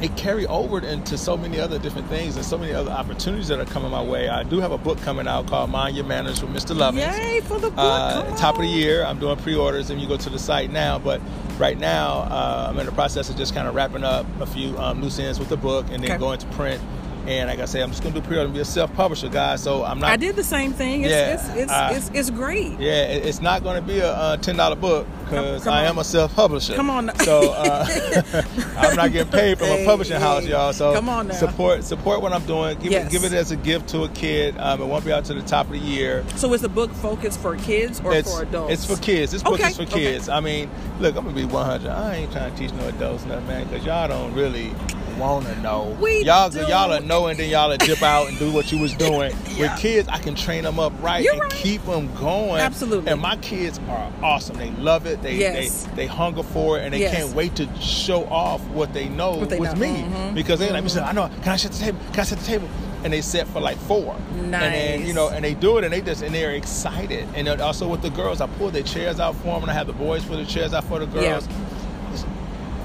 [0.00, 3.60] it carried over into so many other different things and so many other opportunities that
[3.60, 4.28] are coming my way.
[4.28, 6.74] I do have a book coming out called Mind Your Manners with Mr.
[6.74, 7.18] Lovins.
[7.18, 7.78] Yay for the book!
[7.78, 9.04] Uh, top of the year.
[9.04, 10.98] I'm doing pre-orders, and you go to the site now.
[10.98, 11.20] But
[11.58, 14.76] right now, uh, I'm in the process of just kind of wrapping up a few
[14.78, 16.18] um, loose ends with the book, and then Okay.
[16.18, 16.80] going to print.
[17.26, 19.62] And like I said, I'm just gonna do pre-order and be a self-publisher, guys.
[19.62, 20.10] So I'm not.
[20.10, 21.02] I did the same thing.
[21.02, 22.78] It's Yeah, it's it's, uh, it's, it's great.
[22.80, 25.86] Yeah, it's not going to be a, uh ten dollar book because I on.
[25.86, 26.74] am a self-publisher.
[26.74, 27.14] Come on now.
[27.18, 27.86] So uh,
[28.76, 30.72] I'm not getting paid from Hey, a publishing house, y'all.
[30.72, 31.34] So Come on now.
[31.34, 32.78] support support what I'm doing.
[32.78, 33.06] Give Yes.
[33.06, 34.56] it give it as a gift to a kid.
[34.58, 36.24] Um, it won't be out to the top of the year.
[36.36, 38.72] So is the book focused for kids or it's, for adults?
[38.72, 39.32] It's for kids.
[39.32, 40.28] This book Okay, is for kids.
[40.28, 40.36] okay.
[40.36, 41.88] I mean, look, I'm gonna be 100.
[41.90, 44.72] I ain't trying to teach no adults nothing, man, because y'all don't really
[45.20, 45.96] wanna know.
[46.00, 46.60] We y'all do.
[46.66, 49.32] y'all will know, and then y'all will dip out and do what you was doing.
[49.60, 49.72] Yeah.
[49.74, 51.50] With kids, I can train them up right You're and right.
[51.52, 52.60] keep them going.
[52.62, 53.12] Absolutely.
[53.12, 54.56] And my kids are awesome.
[54.56, 55.20] They love it.
[55.20, 55.84] They Yes.
[55.84, 57.14] they, they hunger for it, and they Yes.
[57.14, 59.80] can't wait to show off what they know What they with know.
[59.80, 60.02] me.
[60.02, 60.34] Mhm.
[60.34, 61.28] Because they like me say, I know.
[61.42, 61.98] Can I set the table?
[62.12, 62.68] Can I set the table?
[63.04, 64.14] And they set for like four.
[64.38, 65.06] And then Nice.
[65.08, 67.26] you know, and they do it, and they just and they're excited.
[67.34, 69.88] And also with the girls, I pull their chairs out for them, and I have
[69.88, 71.44] the boys pull the chairs out for the girls.
[71.44, 71.48] It's-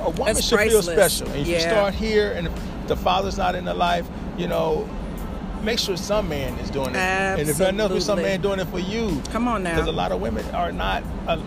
[0.05, 1.27] A woman That's should feel special.
[1.29, 2.49] And if you start here, and
[2.87, 4.87] the father's not in the life, you know,
[5.63, 6.95] make sure some man is doing it.
[6.95, 8.23] And if nothing else, be some Absolutely.
[8.23, 9.21] man doing it for you.
[9.31, 9.75] Come on now.
[9.75, 11.03] Because a lot of women are not.
[11.27, 11.41] Uh,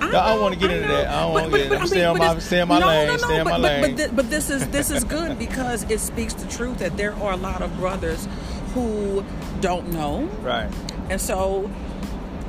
[0.00, 1.08] I, I don't wanna get into that.
[1.08, 1.88] I don't wanna get into that.
[1.88, 3.96] Stay on my- stay my no, lane, No, no, stay in my lane.
[3.96, 7.32] But, but this is this is good because it speaks the truth that there are
[7.32, 8.28] a lot of brothers
[8.74, 9.24] who
[9.60, 10.70] don't know, right.
[11.08, 11.70] and so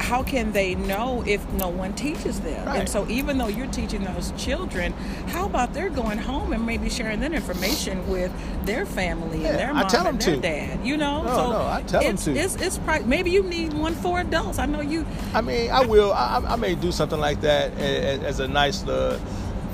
[0.05, 2.65] how can they know if no one teaches them?
[2.67, 2.79] Right.
[2.81, 4.93] And so, even though you're teaching those children,
[5.27, 8.31] how about they're going home and maybe sharing that information with
[8.65, 10.41] their family Yeah, and their mom and them their to.
[10.41, 10.85] dad?
[10.85, 12.35] You know, No, so no, I tell them it's, to.
[12.35, 14.59] It's it's pri- maybe you need one for adults.
[14.59, 15.05] I know you.
[15.33, 16.13] I mean, I will.
[16.13, 19.19] I, I may do something like that as, as a nice, uh,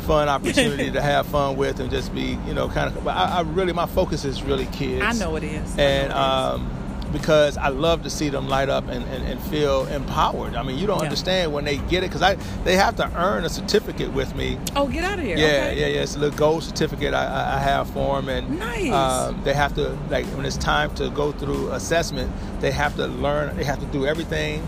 [0.07, 3.03] fun opportunity to have fun with and just be, you know, kind of.
[3.03, 5.03] But I, I really, my focus is really kids.
[5.03, 5.71] I know it is.
[5.77, 6.13] And it is.
[6.13, 6.77] um,
[7.11, 10.55] because I love to see them light up and, and, and feel empowered.
[10.55, 11.03] I mean, you don't Yeah.
[11.05, 14.57] understand when they get it because I they have to earn a certificate with me.
[14.75, 15.37] oh, get out of here.
[15.37, 15.79] Yeah, okay.
[15.79, 16.01] yeah, yeah.
[16.03, 18.91] It's a little gold certificate I, I- have for them, and Nice.
[18.91, 22.31] um, they have to like when it's time to go through assessment.
[22.61, 23.55] They have to learn.
[23.57, 24.65] They have to do everything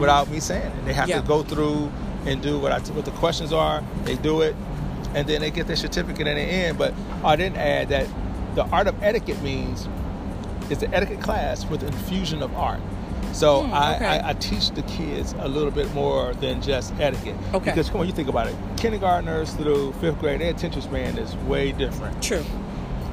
[0.00, 0.84] without me saying it.
[0.86, 1.10] They have Mm-hmm.
[1.10, 1.20] Yeah.
[1.20, 1.92] to go through
[2.26, 3.82] and do what I what the questions are.
[4.04, 4.56] They do it,
[5.14, 6.78] and then they get their certificate in the end.
[6.78, 8.06] But I didn't add that
[8.54, 9.86] the art of etiquette means
[10.70, 12.80] it's an etiquette class with infusion of art.
[13.32, 14.06] So Hmm, I, okay.
[14.06, 17.34] I, I teach the kids a little bit more than just etiquette.
[17.52, 17.70] Okay.
[17.70, 18.54] Because come on, you think about it.
[18.76, 22.22] Kindergartners through fifth grade, their attention span is way different.
[22.22, 22.44] True.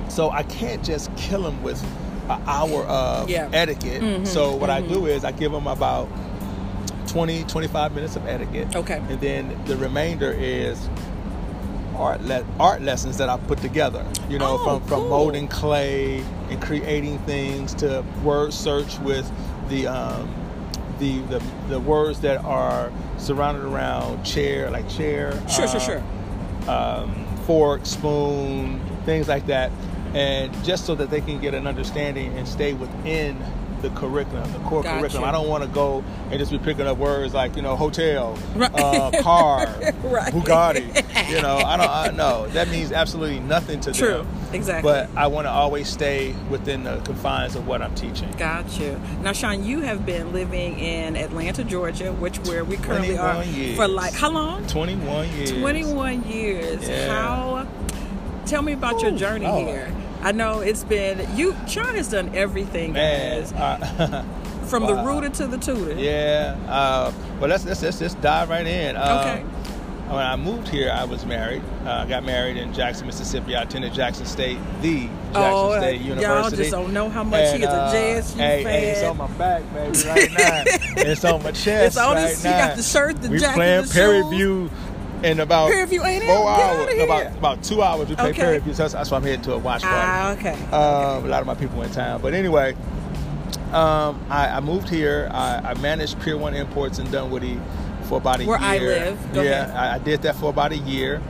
[0.10, 1.82] So I can't just kill them with
[2.30, 3.50] an hour of Yeah.
[3.52, 4.02] etiquette.
[4.02, 4.90] Mhm, So what I mhm.
[4.90, 6.08] do is I give them about
[7.08, 8.76] 20, 25 minutes of etiquette.
[8.76, 9.02] Okay.
[9.10, 10.88] And then the remainder is
[11.96, 14.06] art le- art lessons that I put together.
[14.30, 15.10] You know, Oh, from, from cool.
[15.10, 19.30] molding clay and creating things to word search with
[19.70, 20.34] the um,
[21.00, 25.32] the, the the words that are surrounded around chair, like chair.
[25.50, 26.04] Sure, sure, uh, sure.
[26.70, 29.72] um, fork, spoon, things like that,
[30.14, 33.36] and just so that they can get an understanding and stay within
[33.82, 35.00] the curriculum, the core Gotcha.
[35.00, 35.24] curriculum.
[35.28, 38.38] I don't want to go and just be picking up words like you know hotel,
[38.56, 38.72] Right.
[38.74, 39.66] uh, car,
[40.04, 40.34] Right.
[40.34, 41.30] Bugatti.
[41.30, 41.90] You know, I don't.
[41.90, 44.08] I know that means absolutely nothing to True.
[44.10, 44.28] them.
[44.28, 44.92] True, exactly.
[44.92, 48.32] But I want to always stay within the confines of what I'm teaching.
[48.38, 49.00] Got you.
[49.22, 53.76] Now, Sean, you have been living in Atlanta, Georgia, which where we currently are years.
[53.78, 54.66] for like how long?
[54.68, 55.52] 21 years.
[55.52, 56.88] 21 years.
[56.88, 57.08] Yeah.
[57.10, 57.68] How?
[58.46, 59.68] Tell me about your journey Lord.
[59.68, 59.94] here.
[60.22, 61.56] I know it's been you.
[61.68, 64.24] Sean has done everything, Man, guys, uh,
[64.68, 65.06] from the wow.
[65.06, 65.94] rooter to the tutor.
[65.96, 66.56] Yeah.
[66.68, 68.96] Uh, well, let's, let's let's just dive right in.
[68.96, 69.44] Um, Okay.
[70.12, 71.62] When I moved here, I was married.
[71.86, 73.56] Uh, I got married in Jackson, Mississippi.
[73.56, 76.22] I attended Jackson State, the Jackson Oh, State University.
[76.42, 78.74] y'all just don't know how much he is a uh, JSU hey, fan.
[78.74, 80.64] Hey, it's on my back, baby, right now.
[81.02, 82.68] it's on my chest It's on right his- he now.
[82.68, 84.30] got the shirt, the we jacket, playing the Perry shoes.
[84.32, 84.70] View
[85.24, 86.94] in about Prairie View A&M, four hours.
[87.00, 88.10] About about two hours.
[88.10, 88.42] We play Okay.
[88.42, 88.74] Prairie View.
[88.74, 89.96] So that's, that's why I'm heading to a watch party.
[89.98, 90.54] Ah, okay.
[90.72, 92.22] Um, a lot of my people in town.
[92.22, 92.76] But anyway,
[93.72, 95.30] um, I, I moved here.
[95.32, 97.60] I, I managed Pier One Imports in Dunwoody
[98.04, 98.50] for about a year.
[98.50, 98.96] Where year.
[98.96, 99.34] I live.
[99.34, 99.74] Go yeah.
[99.76, 101.22] I, I did that for about a year.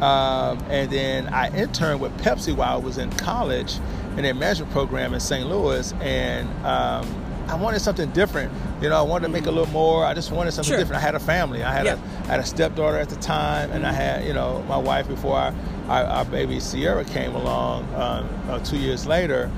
[0.00, 3.78] Um, and then I interned with Pepsi while I was in college
[4.16, 5.48] in their management program in St.
[5.48, 5.92] Louis.
[6.00, 7.23] And um,
[7.54, 8.52] I wanted something different.
[8.82, 10.04] You know, I wanted to make a little more.
[10.04, 10.78] I just wanted something Sure.
[10.78, 11.00] different.
[11.00, 11.62] I had a family.
[11.62, 11.94] I had Yeah.
[11.94, 15.06] a I had a stepdaughter at the time, and I had you know my wife
[15.06, 15.54] before our,
[15.88, 19.50] our, our baby Sierra came along um, uh, two years later.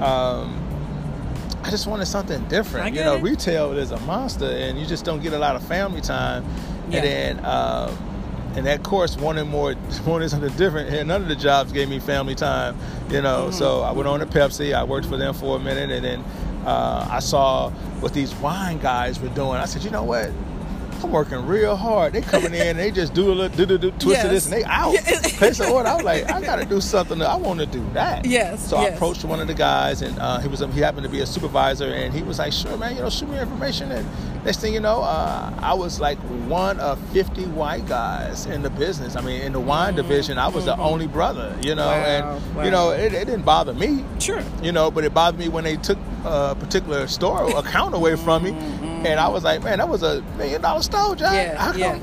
[0.00, 0.58] Um,
[1.62, 2.94] I just wanted something different.
[2.94, 3.22] You know, it.
[3.22, 6.44] retail is a monster, and you just don't get a lot of family time.
[6.88, 6.98] Yeah.
[6.98, 7.06] And
[7.38, 7.90] then, um,
[8.56, 9.74] and that course, wanted more,
[10.06, 10.88] wanted something different.
[10.94, 12.76] And none of the jobs gave me family time.
[13.10, 13.52] You know, Mm-hmm.
[13.58, 14.74] so I went on to Pepsi.
[14.74, 16.24] I worked for them for a minute, and then
[16.64, 19.56] uh, I saw what these wine guys were doing.
[19.56, 20.30] I said, you know what?
[21.02, 22.12] I'm working real hard.
[22.12, 24.52] They coming in, they just do a little do do do twist of this, and
[24.52, 24.94] they out.
[25.36, 25.88] Place an order.
[25.88, 27.20] I was like, I got to do something.
[27.20, 28.24] I want to do that.
[28.24, 31.08] Yes, So I approached one of the guys, and uh, he was he happened to
[31.08, 34.08] be a supervisor, and he was like, "Sure, man, you know, shoot me information." And
[34.44, 36.18] next thing you know, uh, I was like
[36.48, 39.16] one of 50 white guys in the business.
[39.16, 41.56] I mean, in the wine division, I was the only brother.
[41.62, 42.26] You know, Mm-hmm.
[42.26, 42.64] Wow, and wow.
[42.64, 44.04] you know, it, it didn't bother me.
[44.18, 44.42] Sure.
[44.62, 48.44] You know, but it bothered me when they took a particular store account away from
[48.44, 48.50] me,
[49.08, 51.32] and I was like, "Man, that was a million dollar store, John.
[51.34, 51.36] Mm-hmm.
[51.36, 51.98] Yeah, How come?" yeah.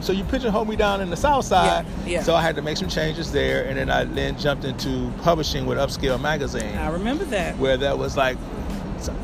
[0.00, 1.84] So you pigeonholed me down in the south side.
[2.04, 2.22] Yeah, yeah.
[2.22, 5.66] So I had to make some changes there, and then I then jumped into publishing
[5.66, 7.56] with Upscale Magazine I remember that.
[7.58, 8.36] where that was like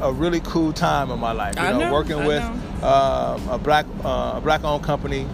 [0.01, 1.55] a really cool time in my life.
[1.57, 2.87] You know, know, working I with know.
[2.89, 5.27] um, a black uh, a black owned company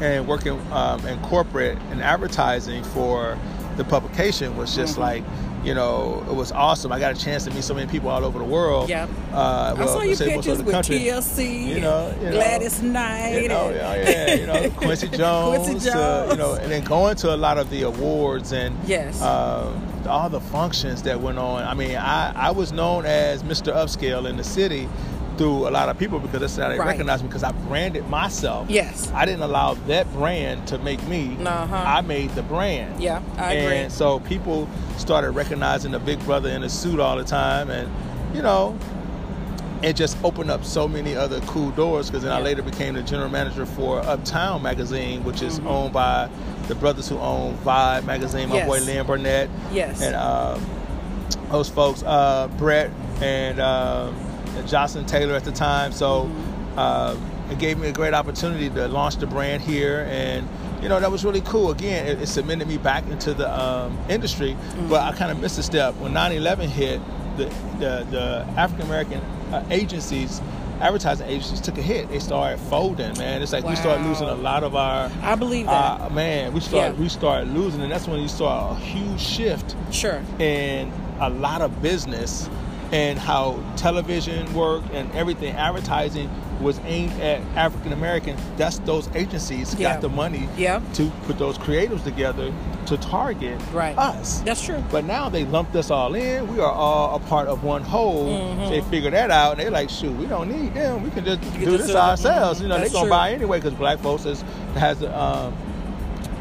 [0.00, 3.38] and working um, in corporate and advertising for
[3.76, 5.00] the publication was just Mm-hmm.
[5.02, 5.24] like.
[5.64, 6.90] You know, it was awesome.
[6.90, 8.88] I got a chance to meet so many people all over the world.
[8.88, 9.08] Yep.
[9.32, 10.98] Uh, I saw your pictures with country.
[10.98, 15.06] TLC, You know, you know, Gladys Knight, You know, and- yeah, yeah, you know, Quincy
[15.16, 18.76] Jones, Quincy to, you know, and then going to a lot of the awards and
[18.88, 19.22] Yes.
[19.22, 21.62] um, all the functions that went on.
[21.62, 23.74] I mean, I, I was known as Mr.
[23.74, 24.88] Upscale in the city
[25.38, 26.88] through a lot of people because that's how they Right.
[26.88, 28.68] recognized me because I branded myself.
[28.68, 29.10] Yes.
[29.14, 31.36] I didn't allow that brand to make me.
[31.44, 31.74] Uh-huh.
[31.74, 33.02] I made the brand.
[33.02, 33.90] Yeah, I and agree.
[33.90, 37.90] so people started recognizing the big brother in a suit all the time, and
[38.36, 38.76] you know,
[39.82, 43.02] it just opened up so many other cool doors because then I later became the
[43.02, 45.68] general manager for Uptown magazine, which is Mm-hmm.
[45.68, 46.28] owned by
[46.68, 48.66] the brothers who own Vibe magazine, my Yes.
[48.68, 50.00] boy Len Burnett, Yes.
[50.00, 50.58] and uh,
[51.50, 54.14] those folks, uh, Brett and, um,
[54.56, 55.92] and Jocelyn Taylor at the time.
[55.92, 56.78] So Mm-hmm.
[56.78, 60.48] um, it gave me a great opportunity to launch the brand here, and
[60.80, 61.70] you know that was really cool.
[61.70, 64.88] Again, it, it cemented me back into the um, industry, Mm-hmm.
[64.88, 67.00] but I kind of missed a step when 9/11 hit.
[67.36, 67.44] The
[67.78, 69.20] the, the African American
[69.52, 70.40] uh, agencies.
[70.80, 72.08] Advertising agencies took a hit.
[72.08, 73.40] They started folding, man.
[73.40, 76.00] It's like we started losing a lot of our I believe that.
[76.00, 77.00] uh, man, we started Yeah.
[77.00, 80.20] we started losing, and that's when you saw a huge shift sure.
[80.40, 82.48] in a lot of business
[82.90, 86.28] and how television worked and everything advertising
[86.62, 89.92] was aimed at African Americans, That's those agencies Yeah.
[89.94, 90.80] got the money Yeah.
[90.94, 92.52] to put those creatives together
[92.86, 93.96] to target Right.
[93.98, 94.40] us.
[94.44, 94.82] That's true.
[94.90, 96.46] But now they lumped us all in.
[96.54, 98.26] We are all a part of one whole.
[98.26, 98.70] Mm-hmm.
[98.70, 101.02] They figured that out, and they're like, "Shoot, we don't need them.
[101.02, 102.62] We can just do this ourselves." Mhm.
[102.62, 103.10] You know, they're gonna true.
[103.10, 104.44] buy anyway because black folks is,
[104.76, 105.52] has the, um,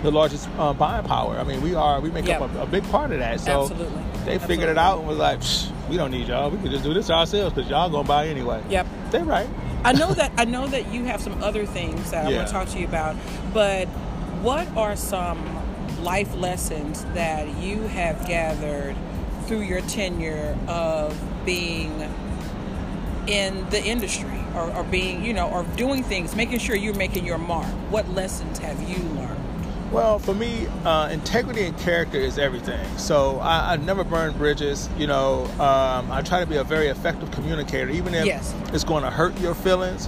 [0.03, 1.37] the largest uh, buying power.
[1.39, 2.41] I mean, we are we make Yep.
[2.41, 3.39] up a, a big part of that.
[3.39, 4.01] So Absolutely.
[4.25, 5.41] they figured it out and was like,
[5.89, 6.49] "We don't need y'all.
[6.49, 8.87] We can just do this ourselves because y'all gonna buy anyway." Yep.
[9.11, 9.47] They right.
[9.83, 12.53] I know that I know that you have some other things that I want to
[12.53, 13.15] talk to you about,
[13.53, 13.87] but
[14.43, 15.43] what are some
[16.03, 18.95] life lessons that you have gathered
[19.45, 21.91] through your tenure of being
[23.27, 27.25] in the industry or, or being, you know, or doing things, making sure you're making
[27.25, 27.67] your mark?
[27.91, 29.30] What lessons have you learned?
[29.91, 32.79] Well, for me, uh, integrity and character is everything.
[32.97, 34.87] So I, I never burn bridges.
[34.97, 38.53] You know, um, I try to be a very effective communicator, even if Yes.
[38.73, 40.07] it's going to hurt your feelings,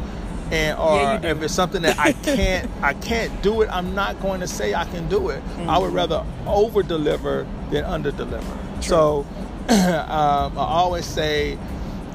[0.51, 3.69] and or Yeah, if it's something that I can't, I can't do it.
[3.69, 5.43] I'm not going to say I can do it.
[5.67, 8.57] I would rather over deliver than under deliver.
[8.79, 9.25] So
[9.69, 11.57] um, I always say,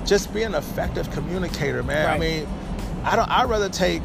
[0.06, 2.08] just be an effective communicator, man.
[2.08, 2.46] I mean,
[3.04, 3.28] I don't.
[3.28, 4.02] I'd rather take.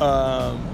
[0.00, 0.67] Um,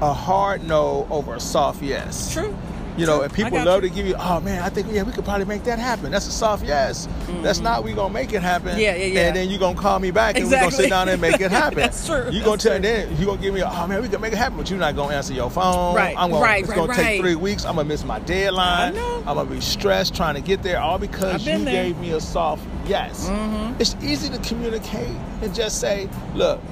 [0.00, 2.32] a hard no over a soft yes.
[2.32, 2.54] True.
[2.96, 3.24] You know, True.
[3.24, 3.90] and people love you.
[3.90, 6.10] to give you, oh man, I think yeah, we could probably make that happen.
[6.10, 7.06] That's a soft yes.
[7.42, 8.70] That's not we gonna make it happen.
[8.70, 8.80] Mm-hmm.
[8.80, 9.20] Yeah, yeah, yeah.
[9.26, 10.70] And then you gonna call me back and we Exactly.
[10.70, 11.76] gonna sit down and make it happen.
[11.76, 12.30] That's true.
[12.30, 12.82] You gonna That's tell true.
[12.82, 14.78] then you gonna give me, a, oh man, we can make it happen, but you're
[14.78, 15.94] not gonna answer your phone.
[15.94, 16.96] Right, I'm gonna, right, it's right, gonna right.
[16.96, 17.66] take three weeks.
[17.66, 18.92] I'm gonna miss my deadline.
[18.94, 19.16] I know.
[19.26, 21.84] I'm gonna be stressed trying to get there, all because you there.
[21.84, 23.28] gave me a soft yes.
[23.28, 23.78] Mm-hmm.
[23.78, 26.62] It's easy to communicate and just say, look,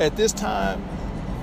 [0.00, 0.82] at this time,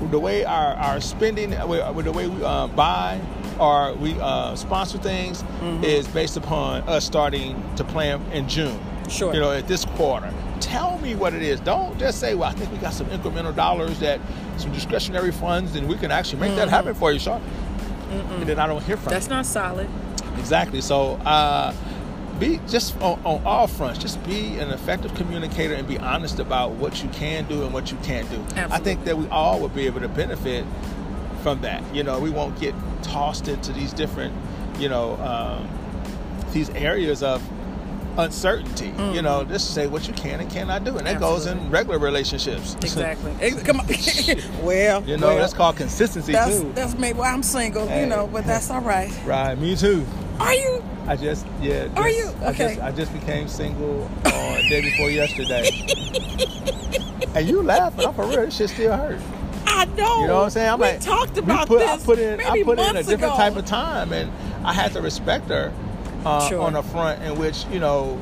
[0.09, 3.19] the way our, our spending, with with the way we uh, buy
[3.59, 5.83] or we uh, sponsor things Mm-hmm.
[5.83, 8.79] is based upon us starting to plan in June.
[9.09, 9.33] Sure.
[9.33, 10.33] You know, at this quarter.
[10.59, 11.59] Tell me what it is.
[11.59, 14.19] Don't just say, well, I think we got some incremental dollars that
[14.57, 17.41] some discretionary funds and we can actually make that happen for you, Sean.
[18.09, 19.13] And then I don't hear from Mm-hmm.
[19.13, 19.89] That's not solid.
[20.37, 20.81] Exactly.
[20.81, 21.73] So, uh,
[22.41, 26.71] be just on, on all fronts, just be an effective communicator and be honest about
[26.71, 28.37] what you can do and what you can't do.
[28.37, 28.71] Absolutely.
[28.73, 30.65] I think that we all would be able to benefit
[31.43, 31.83] from that.
[31.95, 32.73] You know, we won't get
[33.03, 34.33] tossed into these different,
[34.79, 35.69] you know, um,
[36.51, 37.41] these areas of
[38.17, 38.93] uncertainty.
[39.13, 41.65] You know, just say what you can and cannot do, and that goes Mm-hmm.
[41.65, 42.75] In regular relationships.
[42.81, 43.33] Exactly.
[43.63, 43.87] Come on.
[44.63, 46.71] well, you know, well, that's called consistency that's too.
[46.73, 48.01] that's maybe why I'm single, Hey.
[48.01, 49.11] you know, but that's all right.
[49.25, 50.05] Right, me too.
[50.39, 50.83] Are you?
[51.11, 51.87] I just yeah.
[51.97, 52.45] Are just- you?
[52.45, 52.67] I Okay.
[52.75, 55.69] just I just became single on day before yesterday.
[57.35, 58.05] and you laughing?
[58.05, 58.45] I'm for real.
[58.45, 59.19] This shit still hurt.
[59.67, 60.21] I know.
[60.21, 60.69] You know what I'm saying?
[60.69, 61.89] I'm we like talked we about put, this.
[61.89, 63.35] I put in I put in a different ago.
[63.35, 64.31] type of time, and
[64.65, 65.73] I had to respect her
[66.25, 66.61] uh, Sure.
[66.61, 68.17] on a front in which you know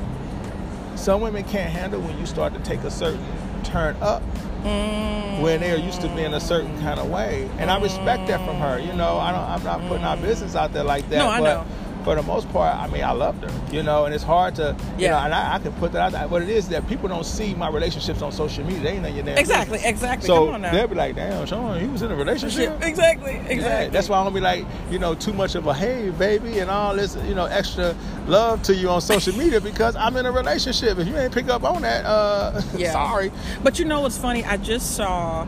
[0.96, 3.24] some women can't handle when you start to take a certain
[3.64, 4.24] turn up
[4.64, 5.42] Mm.
[5.42, 8.58] when they're used to being a certain kind of way, and I respect that from
[8.58, 8.78] her.
[8.80, 9.42] You know, I don't.
[9.50, 11.20] I'm not putting our business out there like that.
[11.20, 11.66] No, I but know.
[12.06, 14.74] For the most part, I mean, I loved her, you know, and it's hard to,
[14.98, 15.12] you Yeah.
[15.12, 16.28] know, and I, I can put that out there.
[16.30, 18.82] What it is that people don't see my relationships on social media.
[18.82, 19.92] They ain't know your damn Exactly, business.
[19.92, 20.28] exactly.
[20.28, 20.72] So Come on now.
[20.72, 22.82] they'll be like, damn, Sean, he was in a relationship.
[22.82, 23.58] Exactly, exactly.
[23.58, 26.60] Yeah, that's why I don't be like, you know, too much of a hey baby
[26.60, 27.94] and all this, you know, extra
[28.28, 30.98] love to you on social media because I'm in a relationship.
[31.00, 32.94] If you ain't pick up on that, uh Yeah.
[32.94, 33.30] sorry.
[33.62, 34.46] But you know what's funny?
[34.46, 35.46] I just saw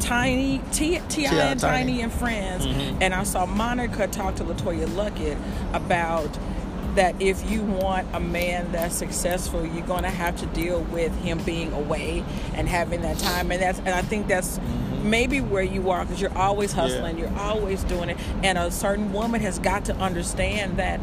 [0.00, 1.92] Tiny T Ti and Tiny.
[1.92, 2.02] Tiny.
[2.02, 2.98] and friends, Mhm.
[3.00, 5.36] and I saw Monica talk to LeToya Luckett
[5.72, 6.28] about
[6.94, 11.14] that if you want a man that's successful, you're going to have to deal with
[11.22, 12.24] him being away
[12.54, 14.60] and having that time, and that's and I think that's.
[15.04, 19.12] Maybe where you are because you're always hustling, you're always doing it, and a certain
[19.12, 20.98] woman has got to understand that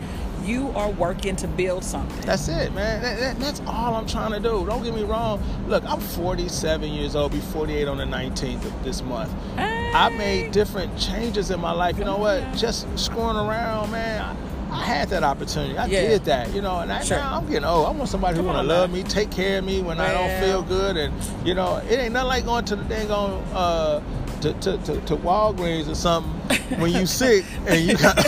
[0.45, 2.21] you are working to build something.
[2.25, 3.01] That's it, man.
[3.01, 4.65] That, that- that's all I'm trying to do.
[4.65, 5.41] Don't get me wrong.
[5.67, 7.31] Look, I'm 47 years old.
[7.31, 9.31] Be 48 on the 19th of this month.
[9.57, 11.97] I made different changes in my life.
[11.97, 12.43] You know what?
[12.55, 14.37] Just screwing around, man.
[14.71, 15.77] I had that opportunity.
[15.77, 16.01] I Yeah.
[16.01, 17.17] did that, you know, and I, Sure.
[17.17, 17.87] now I'm getting old.
[17.87, 20.11] I want somebody Come who want to love me, take care of me when I
[20.11, 21.13] don't feel good, and
[21.47, 24.01] you know, it ain't nothing like going to the dang on uh,
[24.41, 26.33] to, to, to, to Walgreens or something
[26.79, 28.17] when you sick and you got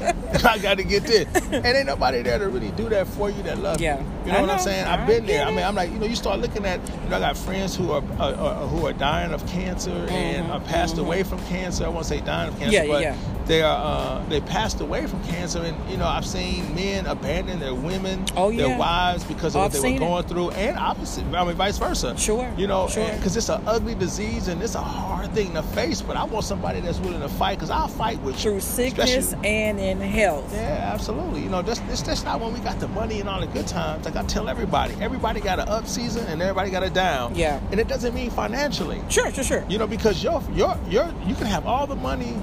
[0.44, 3.42] I got to get this, and ain't nobody there to really do that for you
[3.42, 3.98] that love Yeah.
[4.00, 4.06] you.
[4.26, 4.86] You know I what I'm saying?
[4.86, 5.44] I've been there.
[5.46, 5.64] I mean.
[5.64, 8.02] I'm like, you know, you start looking at, you know, I got friends who are
[8.18, 11.84] uh, uh, who are dying of cancer and Mhm, are passed away from cancer.
[11.84, 13.16] I won't say dying of cancer, Yeah, yeah, but yeah.
[13.50, 13.76] They are
[14.22, 18.24] uh, they passed away from cancer, and you know, I've seen men abandon their women,
[18.36, 19.98] Oh, their wives because of Oh, what I've they were seen it.
[19.98, 21.24] going through, and opposite.
[21.34, 22.16] I mean, vice versa.
[22.16, 23.10] Sure, You know, sure.
[23.16, 26.00] because it's an ugly disease and it's a hard thing to face.
[26.00, 28.52] But I want somebody that's willing to fight, because I'll fight with you.
[28.52, 30.52] Through sickness Especially- and in health.
[30.54, 31.42] yeah, absolutely.
[31.42, 33.66] You know, that's, that's that's not when we got the money and all the good
[33.66, 34.04] times.
[34.04, 37.34] Like I tell everybody, everybody got an up season and everybody got a down.
[37.34, 37.58] Yeah.
[37.72, 39.00] And it doesn't mean financially.
[39.08, 39.64] Sure, sure, sure.
[39.68, 42.34] You know, because your your your you can have all the money,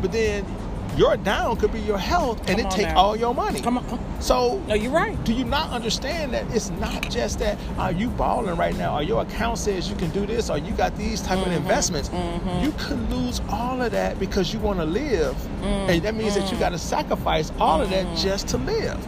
[0.00, 0.44] but then
[0.96, 2.96] your down could be your health, and Come it take now.
[2.98, 3.60] all your money.
[3.60, 3.88] Come on.
[3.88, 5.22] come- So No, you're right.
[5.24, 9.02] do you not understand that it's not just that are you balling right now or
[9.02, 11.50] your account says you can do this or you got these type Mm-hmm.
[11.52, 12.64] of investments mm-hmm.
[12.64, 16.42] you could lose all of that because you want to live and that means that
[16.42, 16.58] you mm-hmm.
[16.60, 18.16] got to sacrifice all of that mm-hmm.
[18.16, 18.98] just to live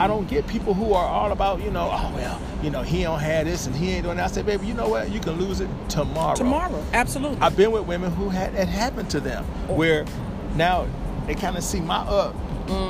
[0.00, 3.04] i don't get people who are all about you know oh well you know he
[3.04, 5.18] don't have this and he ain't doing that i say baby you know what you
[5.20, 6.84] can lose it tomorrow Tomorrow.
[6.92, 7.38] Absolutely.
[7.40, 9.74] I've been with women who had it happened to them, oh.
[9.74, 10.04] where
[10.56, 10.86] now
[11.26, 12.34] they kind of see my up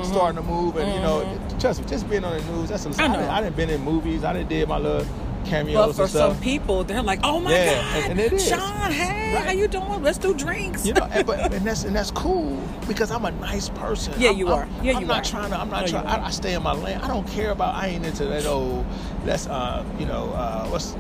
[0.05, 2.69] starting to move, and you know, trust me, just being on the news.
[2.69, 3.01] That's a, Mm-hmm.
[3.01, 4.25] I I, didn't, I didn't been in movies.
[4.25, 5.07] I didn't did my little
[5.45, 8.41] cameos but for some people, they're like, "Oh my Yeah, God, and- and.
[8.41, 9.45] Sean, hey, Right.
[9.45, 10.03] how you doing?
[10.03, 13.31] Let's do drinks." you know, and, but and that's and that's cool because I'm a
[13.31, 14.15] nice person.
[14.19, 14.85] Yeah, I'm- you I'm- are.
[14.85, 15.31] Yeah, I'm you not are.
[15.31, 15.61] trying to.
[15.61, 16.07] I'm not No, trying.
[16.07, 16.99] I, I stay in my lane.
[16.99, 17.75] I don't care about.
[17.77, 18.85] I ain't into that old.
[19.25, 20.97] That's uh, you know, uh, what's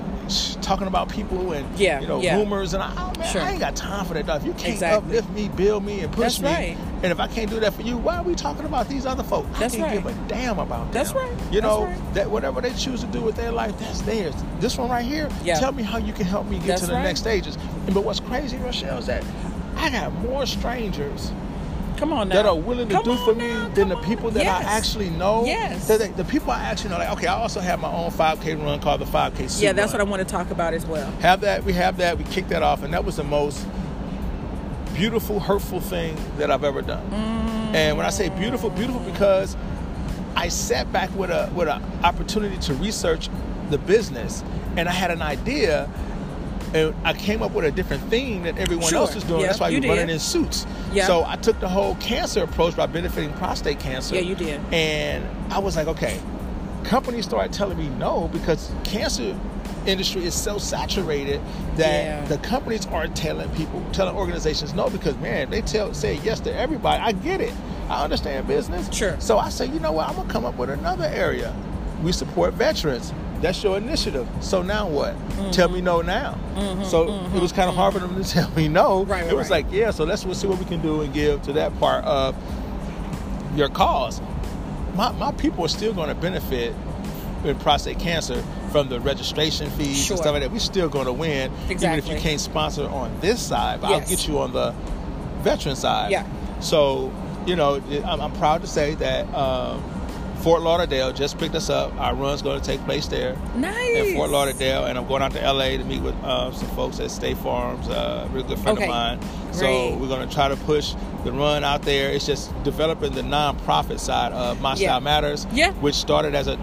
[0.62, 2.36] talking about people and Yeah, you know, yeah.
[2.36, 3.40] rumors and I, oh, man, Sure.
[3.42, 4.24] I ain't got time for that.
[4.24, 4.40] Stuff.
[4.42, 5.18] If you can't Exactly.
[5.18, 6.76] uplift me, build me, and push That's me, right.
[7.02, 9.22] and if I can't do that for you, why are we talking about these other
[9.22, 9.48] folks?
[9.58, 10.14] That's I can't right.
[10.14, 10.92] give a damn about them.
[10.92, 11.32] That's right.
[11.50, 12.14] You know right.
[12.14, 14.34] that whatever they choose to do with their life, that's theirs.
[14.60, 15.58] This one right here, Yeah.
[15.58, 17.56] tell me how you can help me get That's to the next stages.
[17.86, 19.24] And, but what's crazy, Rochelle, is that
[19.76, 21.32] I got more strangers
[21.98, 22.36] Come on now.
[22.36, 24.34] that are willing to Come do for me now, than the people on.
[24.34, 24.64] that Yes.
[24.64, 25.44] I actually know.
[25.44, 25.88] Yes.
[25.88, 28.80] That the people I actually know, like, okay, I also have my own 5K run
[28.80, 30.00] called the 5K Super Yeah, that's Run.
[30.02, 31.10] what I want to talk about as well.
[31.20, 33.66] Have that, we have that, we kicked that off, and that was the most
[34.94, 37.08] beautiful, hurtful thing that I've ever done.
[37.10, 37.74] Mm.
[37.74, 39.56] And when I say beautiful, beautiful because
[40.36, 43.28] I sat back with a with an opportunity to research
[43.70, 44.42] the business,
[44.76, 45.90] and I had an idea,
[46.74, 48.98] and I came up with a different theme that everyone Sure.
[48.98, 49.40] else is doing.
[49.40, 50.66] Yeah, That's why you you're running in suits.
[50.92, 51.06] Yeah.
[51.06, 54.14] So I took the whole cancer approach by benefiting prostate cancer.
[54.14, 54.60] Yeah, you did.
[54.72, 56.18] And I was like, okay,
[56.84, 59.34] companies started telling me no because cancer
[59.86, 61.40] industry is so saturated
[61.76, 62.24] that Yeah.
[62.26, 66.54] the companies are telling people, telling organizations no because man, they tell say yes to
[66.54, 67.02] everybody.
[67.02, 67.52] I get it.
[67.88, 68.88] I understand business.
[68.94, 69.16] Sure.
[69.18, 70.08] So I say, you know what?
[70.08, 71.54] I'm gonna come up with another area.
[72.02, 73.12] We support veterans.
[73.40, 74.26] That's your initiative.
[74.40, 75.14] So now what?
[75.14, 75.50] Mm-hmm.
[75.50, 76.36] Tell me no now.
[76.84, 79.04] so it was kind of hard for them to tell me no.
[79.04, 79.64] Right, right, it was right.
[79.64, 79.90] like, yeah.
[79.90, 82.34] So let's we'll see what we can do and give to that part of
[83.54, 84.20] your cause.
[84.94, 86.74] My, my people are still going to benefit
[87.44, 90.14] in prostate cancer from the registration fees Sure.
[90.14, 90.50] and stuff like that.
[90.50, 91.98] We're still going to win, exactly.
[91.98, 93.80] even if you can't sponsor on this side.
[93.80, 94.02] But Yes.
[94.02, 94.74] I'll get you on the
[95.42, 96.10] veteran side.
[96.10, 96.26] Yeah.
[96.60, 97.12] So
[97.46, 99.82] you know, I'm, I'm proud to say that um,
[100.42, 101.92] Fort Lauderdale just picked us up.
[102.00, 103.96] Our run's going to take place there Nice.
[103.96, 107.00] in Fort Lauderdale, and I'm going out to LA to meet with uh, some folks
[107.00, 108.84] at State Farms, uh, a real good friend Okay.
[108.86, 109.20] of mine.
[109.52, 112.10] So we're going to try to push the run out there.
[112.12, 114.88] It's just developing the nonprofit side of My Yeah.
[114.90, 115.72] Style Matters, Yeah.
[115.74, 116.56] which started as a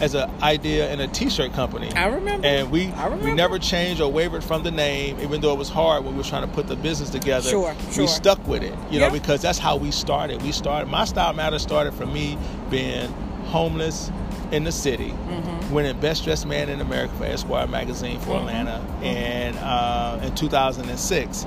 [0.00, 1.92] as an idea in a T-shirt company.
[1.94, 2.46] I remember.
[2.46, 3.16] And we remember.
[3.24, 6.18] we never changed or wavered from the name, even though it was hard when we
[6.18, 7.48] were trying to put the business together.
[7.48, 8.04] Sure, sure.
[8.04, 9.08] We stuck with it, you Yeah.
[9.08, 10.40] know, because that's how we started.
[10.42, 10.88] We started.
[10.88, 12.38] My Style Matters started from me
[12.70, 13.08] being
[13.46, 14.10] homeless
[14.52, 15.72] in the city, Mm-hmm.
[15.74, 18.48] winning Best Dressed Man in America for Esquire magazine for Mm-hmm.
[18.48, 21.46] Atlanta, and uh, in 2006.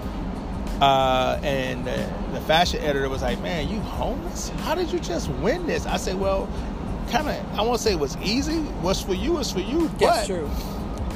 [0.82, 4.50] Uh, and the, the fashion editor was like, "Man, you homeless?
[4.64, 6.50] How did you just win this?" I said, "Well,
[7.14, 7.60] kind of.
[7.60, 8.60] I won't say it was easy.
[8.82, 10.50] What's for you is for you, That's but true.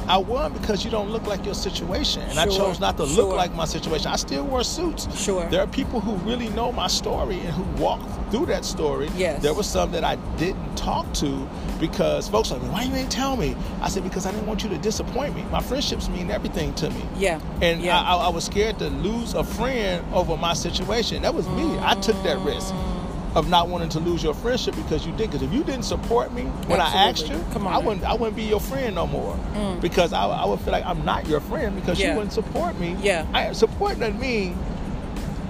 [0.07, 3.25] I won because you don't look like your situation, and I chose not to sure.
[3.25, 4.07] look like my situation.
[4.07, 5.05] I still wore suits.
[5.21, 5.45] Sure.
[5.49, 7.99] There are people who really know my story and who walk
[8.31, 9.09] through that story.
[9.17, 9.41] Yes.
[9.41, 11.45] There was some that I didn't talk to
[11.77, 14.63] because folks are like, "Why you ain't tell me?" I said because I didn't want
[14.63, 15.43] you to disappoint me.
[15.51, 17.01] My friendships mean everything to me.
[17.17, 17.41] Yeah.
[17.61, 17.99] And yeah.
[17.99, 21.23] I, I, I was scared to lose a friend over my situation.
[21.23, 21.77] That was me.
[21.79, 22.73] I took that risk
[23.37, 25.29] of not wanting to lose your friendship because you did.
[25.29, 28.03] Because if you didn't support me when I asked you, Come on I wouldn't.
[28.03, 29.37] I wouldn't be your friend no more.
[29.53, 29.79] Mm.
[29.79, 32.09] Because I, I would feel like I'm not your friend because Yeah.
[32.09, 32.97] you wouldn't support me.
[32.99, 33.27] Yeah.
[33.33, 34.57] I, support doesn't mean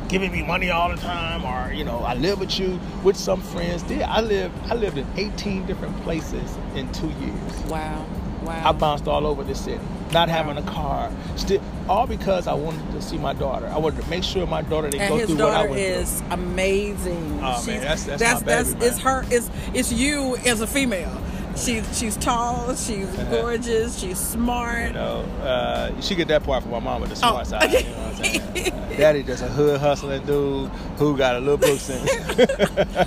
[0.09, 3.41] giving me money all the time, or you know, I live with you with some
[3.41, 3.83] friends.
[3.83, 7.53] Did I lived I lived in 18 different places in two years.
[7.69, 8.05] Wow.
[8.43, 8.69] Wow.
[8.69, 9.83] I bounced all over the city,
[10.13, 13.67] not having a car, still all because I wanted to see my daughter.
[13.67, 15.69] I wanted to make sure my daughter didn't and go his through what I daughter
[15.69, 17.39] went is amazing.
[17.41, 19.25] Oh, man, that's- that's that's, baby, that's- it's her.
[19.29, 21.11] It's it's you as a female.
[21.57, 22.75] She's she's tall.
[22.75, 23.99] She's gorgeous.
[23.99, 24.87] She's smart.
[24.87, 27.71] You know, uh, she get that part from my mama, the smart Oh, side.
[27.71, 28.87] You know what I'm?
[28.97, 32.09] Daddy just a hood hustling dude who got a little book sense.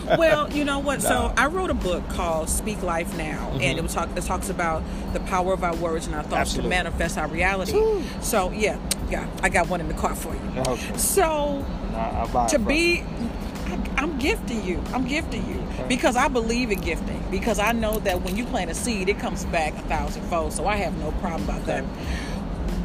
[0.18, 1.02] well, you know what?
[1.02, 4.08] So I wrote a book called "Speak Life Now," and it was talk.
[4.16, 4.82] It talks about
[5.14, 6.70] the power of our words and our thoughts Absolutely.
[6.70, 7.72] to manifest our reality.
[7.72, 8.04] Woo.
[8.20, 8.78] So yeah,
[9.10, 10.40] yeah, I got one in the car for you.
[10.60, 10.96] Okay.
[10.96, 13.02] So Nah, I buy to be
[14.00, 14.82] I'm gifting you.
[14.94, 17.22] I'm gifting you because I believe in gifting.
[17.30, 20.54] Because I know that when you plant a seed, it comes back a thousandfold.
[20.54, 21.84] So I have no problem about that.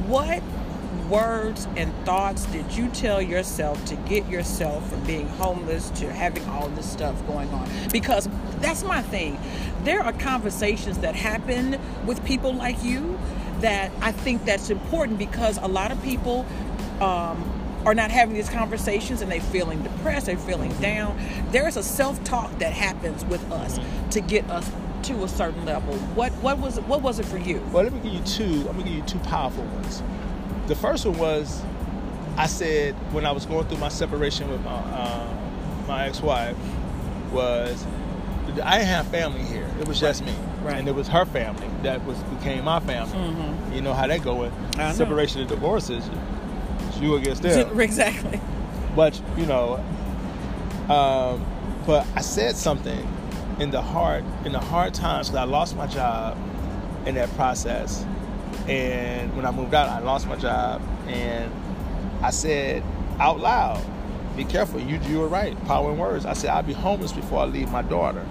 [0.10, 0.44] What
[1.10, 6.46] words and thoughts did you tell yourself to get yourself from being homeless to having
[6.50, 7.70] all this stuff going on?
[7.94, 8.28] Because
[8.60, 9.40] that's my thing.
[9.86, 13.18] There are conversations that happen with people like you
[13.62, 16.46] that I think that's important because a lot of people
[17.00, 17.55] um,
[17.86, 21.18] are not having these conversations and they're feeling depressed, they're feeling down.
[21.52, 23.80] There is a self-talk that happens with us
[24.12, 24.70] to get us
[25.04, 25.94] to a certain level.
[26.16, 27.62] What what was it, what was it for you?
[27.72, 28.68] Well, let me give you two.
[28.68, 30.02] I'm gonna give you two powerful ones.
[30.68, 31.62] The first one was,
[32.38, 35.28] I said when I was going through my separation with my uh,
[35.88, 36.58] my ex-wife,
[37.32, 37.86] was
[38.64, 39.70] I didn't have family here.
[39.80, 40.34] It was just me,
[40.64, 40.78] Right.
[40.78, 43.76] and it was her family that was became my family.
[43.76, 44.52] You know how that going.
[44.94, 46.10] Separation and divorces,
[46.96, 47.80] it's you against them.
[47.80, 48.40] Exactly.
[48.96, 49.76] But you know,
[50.90, 51.46] um,
[51.86, 53.08] but I said something
[53.60, 56.38] in the hard in the hard times because I lost my job
[57.06, 58.04] in that process,
[58.68, 61.52] and when I moved out, I lost my job, and
[62.22, 62.84] I said
[63.20, 63.84] out loud,
[64.36, 65.62] "Be careful, you you were right.
[65.66, 68.26] Power in words." I said I'll be homeless before I leave my daughter.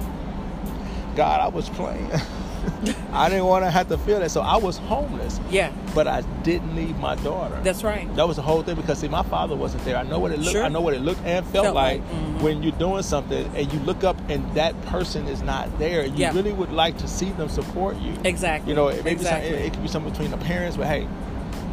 [1.14, 2.10] God, I was playing.
[3.12, 5.40] I didn't want to have to feel that, so I was homeless.
[5.50, 7.58] Yeah, But I didn't leave my daughter.
[7.62, 8.12] that's right.
[8.16, 9.96] That was the whole thing because see, my father wasn't there.
[9.96, 10.52] I know what it looked.
[10.52, 10.64] Sure.
[10.64, 12.40] I know what it looked and felt, Felt like, like, mhm.
[12.42, 16.04] when you're doing something and you look up and that person is not there.
[16.06, 16.32] You Yeah.
[16.34, 18.12] really would like to see them support you.
[18.24, 18.70] Exactly.
[18.70, 19.50] You know, it exactly.
[19.50, 21.06] it, it could be something between the parents, but hey,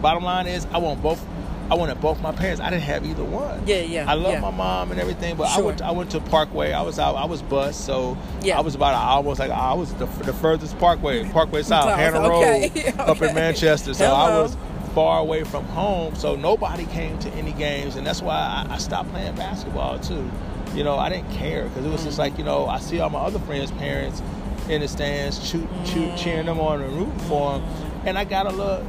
[0.01, 1.23] bottom line is, I want both.
[1.71, 2.59] I wanted both my parents.
[2.59, 3.65] I didn't have either one.
[3.65, 4.41] Yeah, yeah, I love yeah.
[4.41, 5.63] my mom and everything, but I Sure.
[5.63, 5.81] went.
[5.81, 6.73] I went to Parkway.
[6.73, 7.15] I was out.
[7.15, 8.57] I was bused, so Yeah.
[8.57, 11.95] I was about an almost like I was the, the furthest Parkway, Parkway South, South,
[11.97, 13.33] Hanna okay, Road, up in.
[13.33, 13.93] Manchester.
[13.93, 14.41] So I uh-huh.
[14.41, 14.57] was
[14.93, 18.77] far away from home, so nobody came to any games, and that's why I, I
[18.77, 20.29] stopped playing basketball too.
[20.73, 22.39] You know, I didn't care because it was just like mm.
[22.39, 24.21] you know I see all my other friends' parents
[24.67, 26.47] in the stands, shoot, shoot, cheering mm.
[26.47, 27.63] them on and rooting for them,
[28.05, 28.85] and I got a little.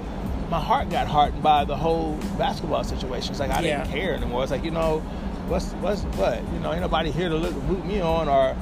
[0.52, 3.30] My heart got hardened by the whole basketball situation.
[3.30, 4.42] It's like I didn't care anymore.
[4.42, 4.98] It's like you know,
[5.48, 6.42] what's what's what?
[6.52, 8.54] You know, ain't nobody here to look, root me on or.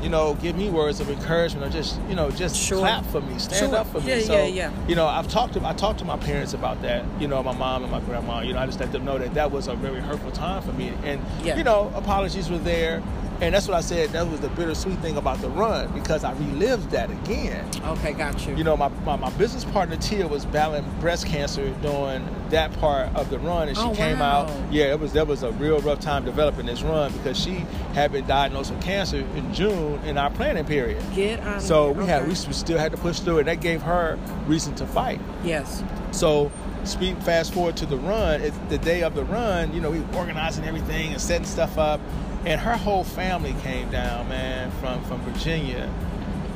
[0.00, 2.78] You know, give me words of encouragement, or just you know, just Sure.
[2.78, 3.78] clap for me, stand Sure.
[3.80, 4.20] up for me.
[4.20, 4.70] Yeah, so, yeah, yeah.
[4.86, 7.04] you know, I've talked to I talked to my parents about that.
[7.18, 8.42] You know, my mom and my grandma.
[8.42, 10.72] You know, I just let them know that that was a very hurtful time for
[10.72, 10.92] me.
[11.02, 11.56] And Yeah.
[11.56, 13.02] you know, apologies were there,
[13.40, 14.10] and that's what I said.
[14.10, 17.68] That was the bittersweet thing about the run because I relived that again.
[17.84, 18.56] Okay, got you.
[18.56, 23.14] You know, my, my, my business partner Tia was battling breast cancer during that part
[23.14, 24.42] of the run, and she Oh, came wow.
[24.46, 24.72] out.
[24.72, 27.64] Yeah, it was that was a real rough time developing this run because she
[27.94, 31.02] had been diagnosed with cancer in June in our planning period.
[31.14, 32.28] Get out So we had Okay.
[32.28, 35.20] we still had to push through, and that gave her reason to fight.
[35.44, 35.82] Yes.
[36.10, 36.50] So,
[36.84, 38.40] speed fast forward to the run.
[38.40, 41.76] It's the day of the run, you know, we were organizing everything and setting stuff
[41.76, 42.00] up,
[42.48, 45.92] and her whole family came down, man, from from Virginia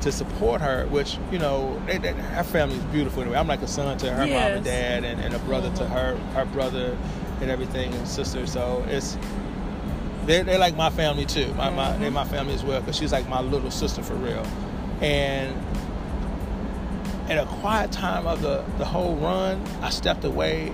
[0.01, 0.87] to support her.
[0.87, 3.23] Which you know, they, they, her family is beautiful.
[3.23, 5.87] Anyway, I'm like a son to her mom and dad, and, and a brother to
[5.87, 6.97] her her brother
[7.43, 8.47] and everything and sister.
[8.47, 9.19] So it's.
[10.25, 11.53] They're, they're like my family too.
[11.55, 12.15] My, my, they're mm-hmm.
[12.15, 14.47] my family as well because she's like my little sister for real.
[15.01, 15.53] And
[17.29, 20.73] at a quiet time of the, the whole run, I stepped away.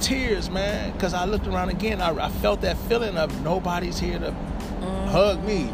[0.00, 2.00] Tears, man, because I looked around again.
[2.00, 4.32] I, I felt that feeling of nobody's here to
[5.08, 5.70] hug me,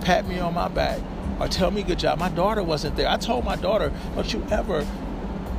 [0.00, 1.00] pat me on my back,
[1.40, 2.18] or tell me good job.
[2.18, 3.08] My daughter wasn't there.
[3.08, 4.86] I told my daughter, don't you ever,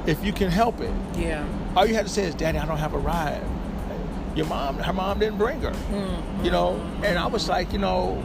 [0.05, 1.45] if you can help it, Yeah.
[1.75, 3.41] all you had to say is, Daddy, I don't have a ride.
[4.35, 5.69] Your mom, her mom didn't bring her.
[5.69, 6.47] You mm-hmm.
[6.47, 8.21] know, and I was like, you know,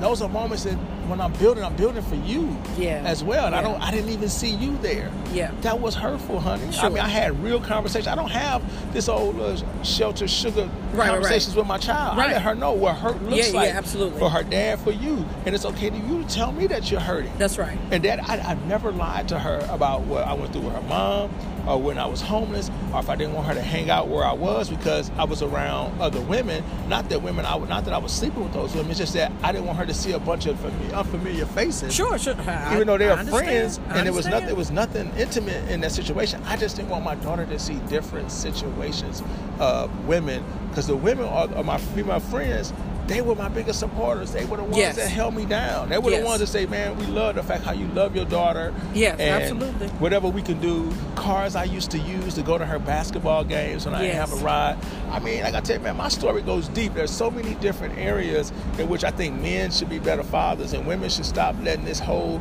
[0.00, 0.78] those are moments that
[1.08, 3.02] when I'm building, I'm building for you Yeah.
[3.04, 3.46] as well.
[3.46, 5.10] And I don't I didn't even see you there.
[5.32, 5.50] Yeah.
[5.62, 6.70] That was hurtful, honey.
[6.72, 6.84] Sure.
[6.84, 8.06] I mean, I had real conversations.
[8.08, 11.08] I don't have this old uh, shelter sugar right, right.
[11.08, 12.18] conversations with my child.
[12.18, 12.30] Right.
[12.30, 14.18] I let her know what hurt looks Yeah, yeah, like absolutely.
[14.18, 15.24] for her dad, for you.
[15.46, 17.32] And it's okay to you to tell me that you're hurting.
[17.38, 17.78] That's right.
[17.90, 20.82] And that I, I never lied to her about what I went through with her
[20.82, 21.30] mom
[21.66, 24.24] or when I was homeless or if I didn't want her to hang out where
[24.24, 26.64] I was because I was around other women.
[26.88, 29.14] Not that women I would not that I was sleeping with those women, it's just
[29.14, 31.94] that I didn't want her to see a bunch of fami- unfamiliar faces.
[31.94, 32.34] Sure, sure.
[32.46, 35.70] I- Even though they were friends I and it was nothing it was nothing intimate
[35.70, 36.42] in that situation.
[36.46, 39.22] I just didn't want my daughter to see different situations
[39.58, 42.72] of women because the women are, are my female friends
[43.12, 44.32] they were my biggest supporters.
[44.32, 44.96] They were the ones Yes.
[44.96, 45.90] that held me down.
[45.90, 46.20] They were Yes.
[46.20, 49.20] the ones that say, "Man, we love the fact how you love your daughter." Yes,
[49.20, 49.88] absolutely.
[49.98, 53.84] Whatever we can do, cars I used to use to go to her basketball games
[53.84, 54.76] when I didn't have a ride.
[55.10, 56.94] I mean, like I tell you, man, my story goes deep.
[56.94, 60.86] There's so many different areas in which I think men should be better fathers, and
[60.86, 62.40] women should stop letting this whole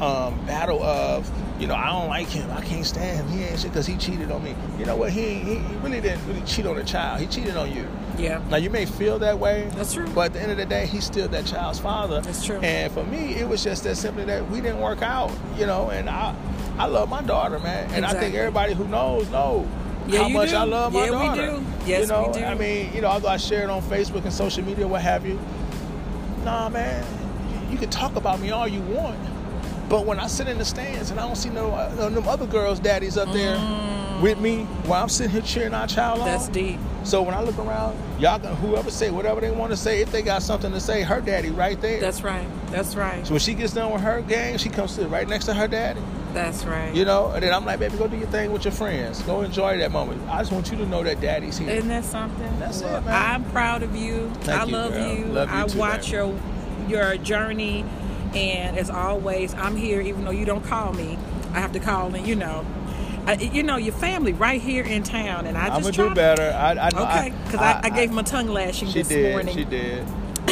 [0.00, 1.30] um, battle of,
[1.60, 3.96] you know, I don't like him, I can't stand him, he ain't shit because he
[3.96, 4.54] cheated on me.
[4.78, 5.12] You know what?
[5.12, 7.20] He, he really didn't really cheat on a child.
[7.20, 7.86] He cheated on you.
[8.18, 8.42] Yeah.
[8.50, 9.68] Now you may feel that way.
[9.74, 10.08] That's true.
[10.14, 12.20] But at the end of the day, he's still that child's father.
[12.22, 12.58] That's true.
[12.60, 15.90] And for me, it was just that simply that we didn't work out, you know.
[15.90, 16.34] And I,
[16.78, 17.90] I love my daughter, man.
[17.92, 19.68] And I think everybody who knows know
[20.08, 20.56] Yeah, how much do.
[20.56, 21.50] I love my Yeah, we daughter.
[21.58, 21.66] do.
[21.86, 22.44] Yes, you know, we do.
[22.44, 25.26] I mean, you know, although I share it on Facebook and social media, what have
[25.26, 25.38] you.
[26.44, 27.04] Nah, man,
[27.70, 29.18] you can talk about me all you want.
[29.90, 32.26] But when I sit in the stands and I don't see no, uh, no them
[32.28, 33.56] other girls' daddies up there
[34.22, 36.30] with me, while I'm sitting here cheering our child on, Mm.
[36.30, 36.78] That's deep.
[37.02, 40.12] so when I look around, y'all can whoever say whatever they want to say, if
[40.12, 42.00] they got something to say, her daddy right there.
[42.00, 42.46] That's right.
[42.70, 43.26] That's right.
[43.26, 45.66] so when she gets done with her game, she comes sit right next to her
[45.66, 46.00] daddy.
[46.34, 46.94] That's right.
[46.94, 49.20] You know, and then I'm like, baby, go do your thing with your friends.
[49.22, 50.22] Go enjoy that moment.
[50.28, 51.68] I just want you to know that daddy's here.
[51.70, 52.58] Isn't that something?
[52.60, 53.08] That's it, man.
[53.08, 54.30] I'm proud of you.
[54.42, 55.24] Thank I you, love you.
[55.24, 56.12] Love you I too, watch baby.
[56.12, 56.34] your
[56.88, 57.84] your journey,
[58.34, 60.00] and as always, I'm here.
[60.00, 61.18] Even though you don't call me,
[61.52, 62.64] I have to call and you know,
[63.26, 66.14] I, you know your family right here in town, and I just I'm gonna do
[66.14, 66.52] better.
[66.56, 66.88] I, I.
[66.88, 69.32] Okay, because I, I, gave him a tongue lashing She this did.
[69.32, 69.54] morning.
[69.54, 70.06] She did.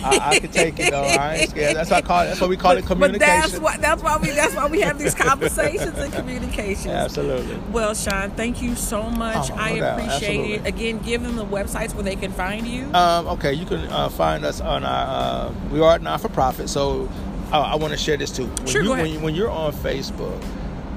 [0.05, 1.03] I, I could take it though.
[1.03, 1.76] I ain't scared.
[1.76, 2.26] That's what I call it.
[2.26, 3.26] That's what we call it But communication.
[3.26, 6.87] that's what that's why we that's why we have these conversations and communications.
[6.87, 7.57] Absolutely.
[7.72, 9.51] Well, Sean, thank you so much.
[9.51, 10.01] Oh, I doubt.
[10.01, 10.66] appreciate it.
[10.66, 12.85] Again, give them the websites where they can find you.
[12.95, 15.49] Um, okay, you can uh, find us on our.
[15.49, 17.09] Uh, we are not for profit, so
[17.53, 18.47] uh, I want to share this too.
[18.47, 19.05] When Sure, you, go ahead.
[19.07, 20.43] When, you, when you're on Facebook,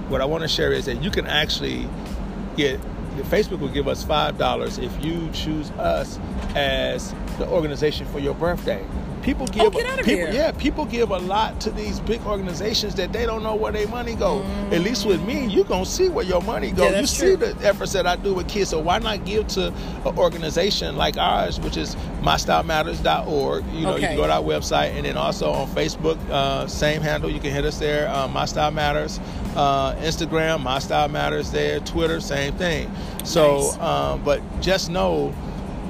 [0.10, 1.88] what I want to share is that you can actually
[2.58, 2.80] get.
[3.30, 6.18] Facebook will give us five dollars if you choose us
[6.56, 8.84] as the organization for your birthday.
[9.22, 12.22] People give Oh, get out of people, yeah, people give a lot to these big
[12.26, 14.42] organizations that they don't know where their money go.
[14.72, 16.84] At least with me, you gonna see where your money go.
[16.84, 18.72] Yeah, you that's see the efforts that I do with kids.
[18.72, 19.68] So why not give to
[20.06, 23.66] an organization like ours, which is mystyleMatters.org.
[23.74, 27.02] You know, you can go to our website and then also on Facebook, uh, same
[27.02, 27.30] handle.
[27.30, 28.10] You can hit us there.
[28.10, 29.20] Uh, My Style Matters.
[29.56, 31.52] Uh, Instagram, My Style Matters.
[31.52, 31.80] There.
[31.82, 32.90] Twitter, same thing.
[33.24, 33.80] So, Nice.
[33.80, 35.34] um, but just know.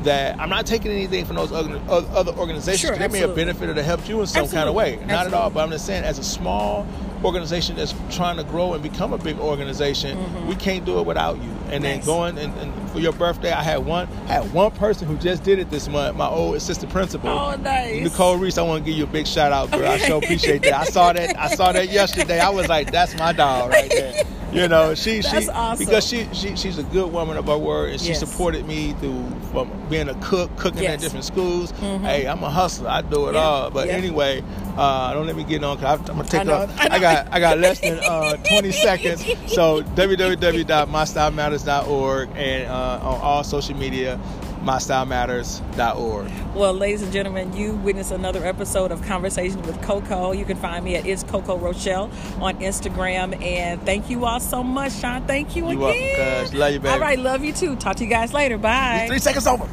[0.04, 2.80] That I'm not taking anything from those other, other organizations.
[2.82, 3.44] Sure, they may have absolutely.
[3.46, 4.98] benefited or helped you in some kind of Absolutely.
[4.98, 5.06] way.
[5.06, 6.88] Not at all, but I'm just saying, as a small
[7.24, 10.48] organization that's trying to grow and become a big organization, mm-hmm.
[10.48, 11.50] we can't do it without you.
[11.70, 15.16] And then going and, and for your birthday, I had one had one person who
[15.18, 16.18] just did it this month.
[16.18, 18.04] My old assistant principal, Oh, nice.
[18.04, 18.58] Nicole Reese.
[18.58, 19.86] I want to give you a big shout out, girl.
[19.86, 20.08] I Okay.
[20.08, 20.74] sure appreciate that.
[20.74, 21.38] I saw that.
[21.40, 22.40] I saw that yesterday.
[22.40, 24.24] I was like, that's my dog right there.
[24.52, 25.86] You know, she That's she awesome.
[25.86, 28.20] because she, she she's a good woman of her word, and she Yes.
[28.20, 30.94] supported me through from being a cook, cooking Yes.
[30.96, 31.72] at different schools.
[31.80, 32.90] Hey, I'm a hustler.
[32.90, 33.42] I do it Yeah.
[33.42, 33.70] all.
[33.70, 33.94] But Yeah.
[33.96, 34.44] anyway,
[34.78, 36.68] uh, don't let me get on because I'm gonna take I know.
[36.78, 36.88] I.
[36.96, 39.26] I got I got less than uh, 20 seconds.
[39.48, 44.20] So www.mystylematters.org and uh, on all social media,
[44.64, 46.32] mystylematters.org.
[46.56, 50.32] Well, ladies and gentlemen, you witnessed another episode of Conversations with Coco.
[50.32, 52.10] You can find me at It's Coco Rochelle
[52.40, 53.42] on Instagram.
[53.42, 55.26] And thank you all so much, Sean.
[55.26, 56.44] Thank you You welcome, again.
[56.46, 56.54] cuz.
[56.54, 56.94] Love you, baby.
[56.94, 57.76] All right, love you too.
[57.76, 58.58] Talk to you guys later.
[58.58, 59.06] Bye.
[59.08, 59.68] Three seconds over.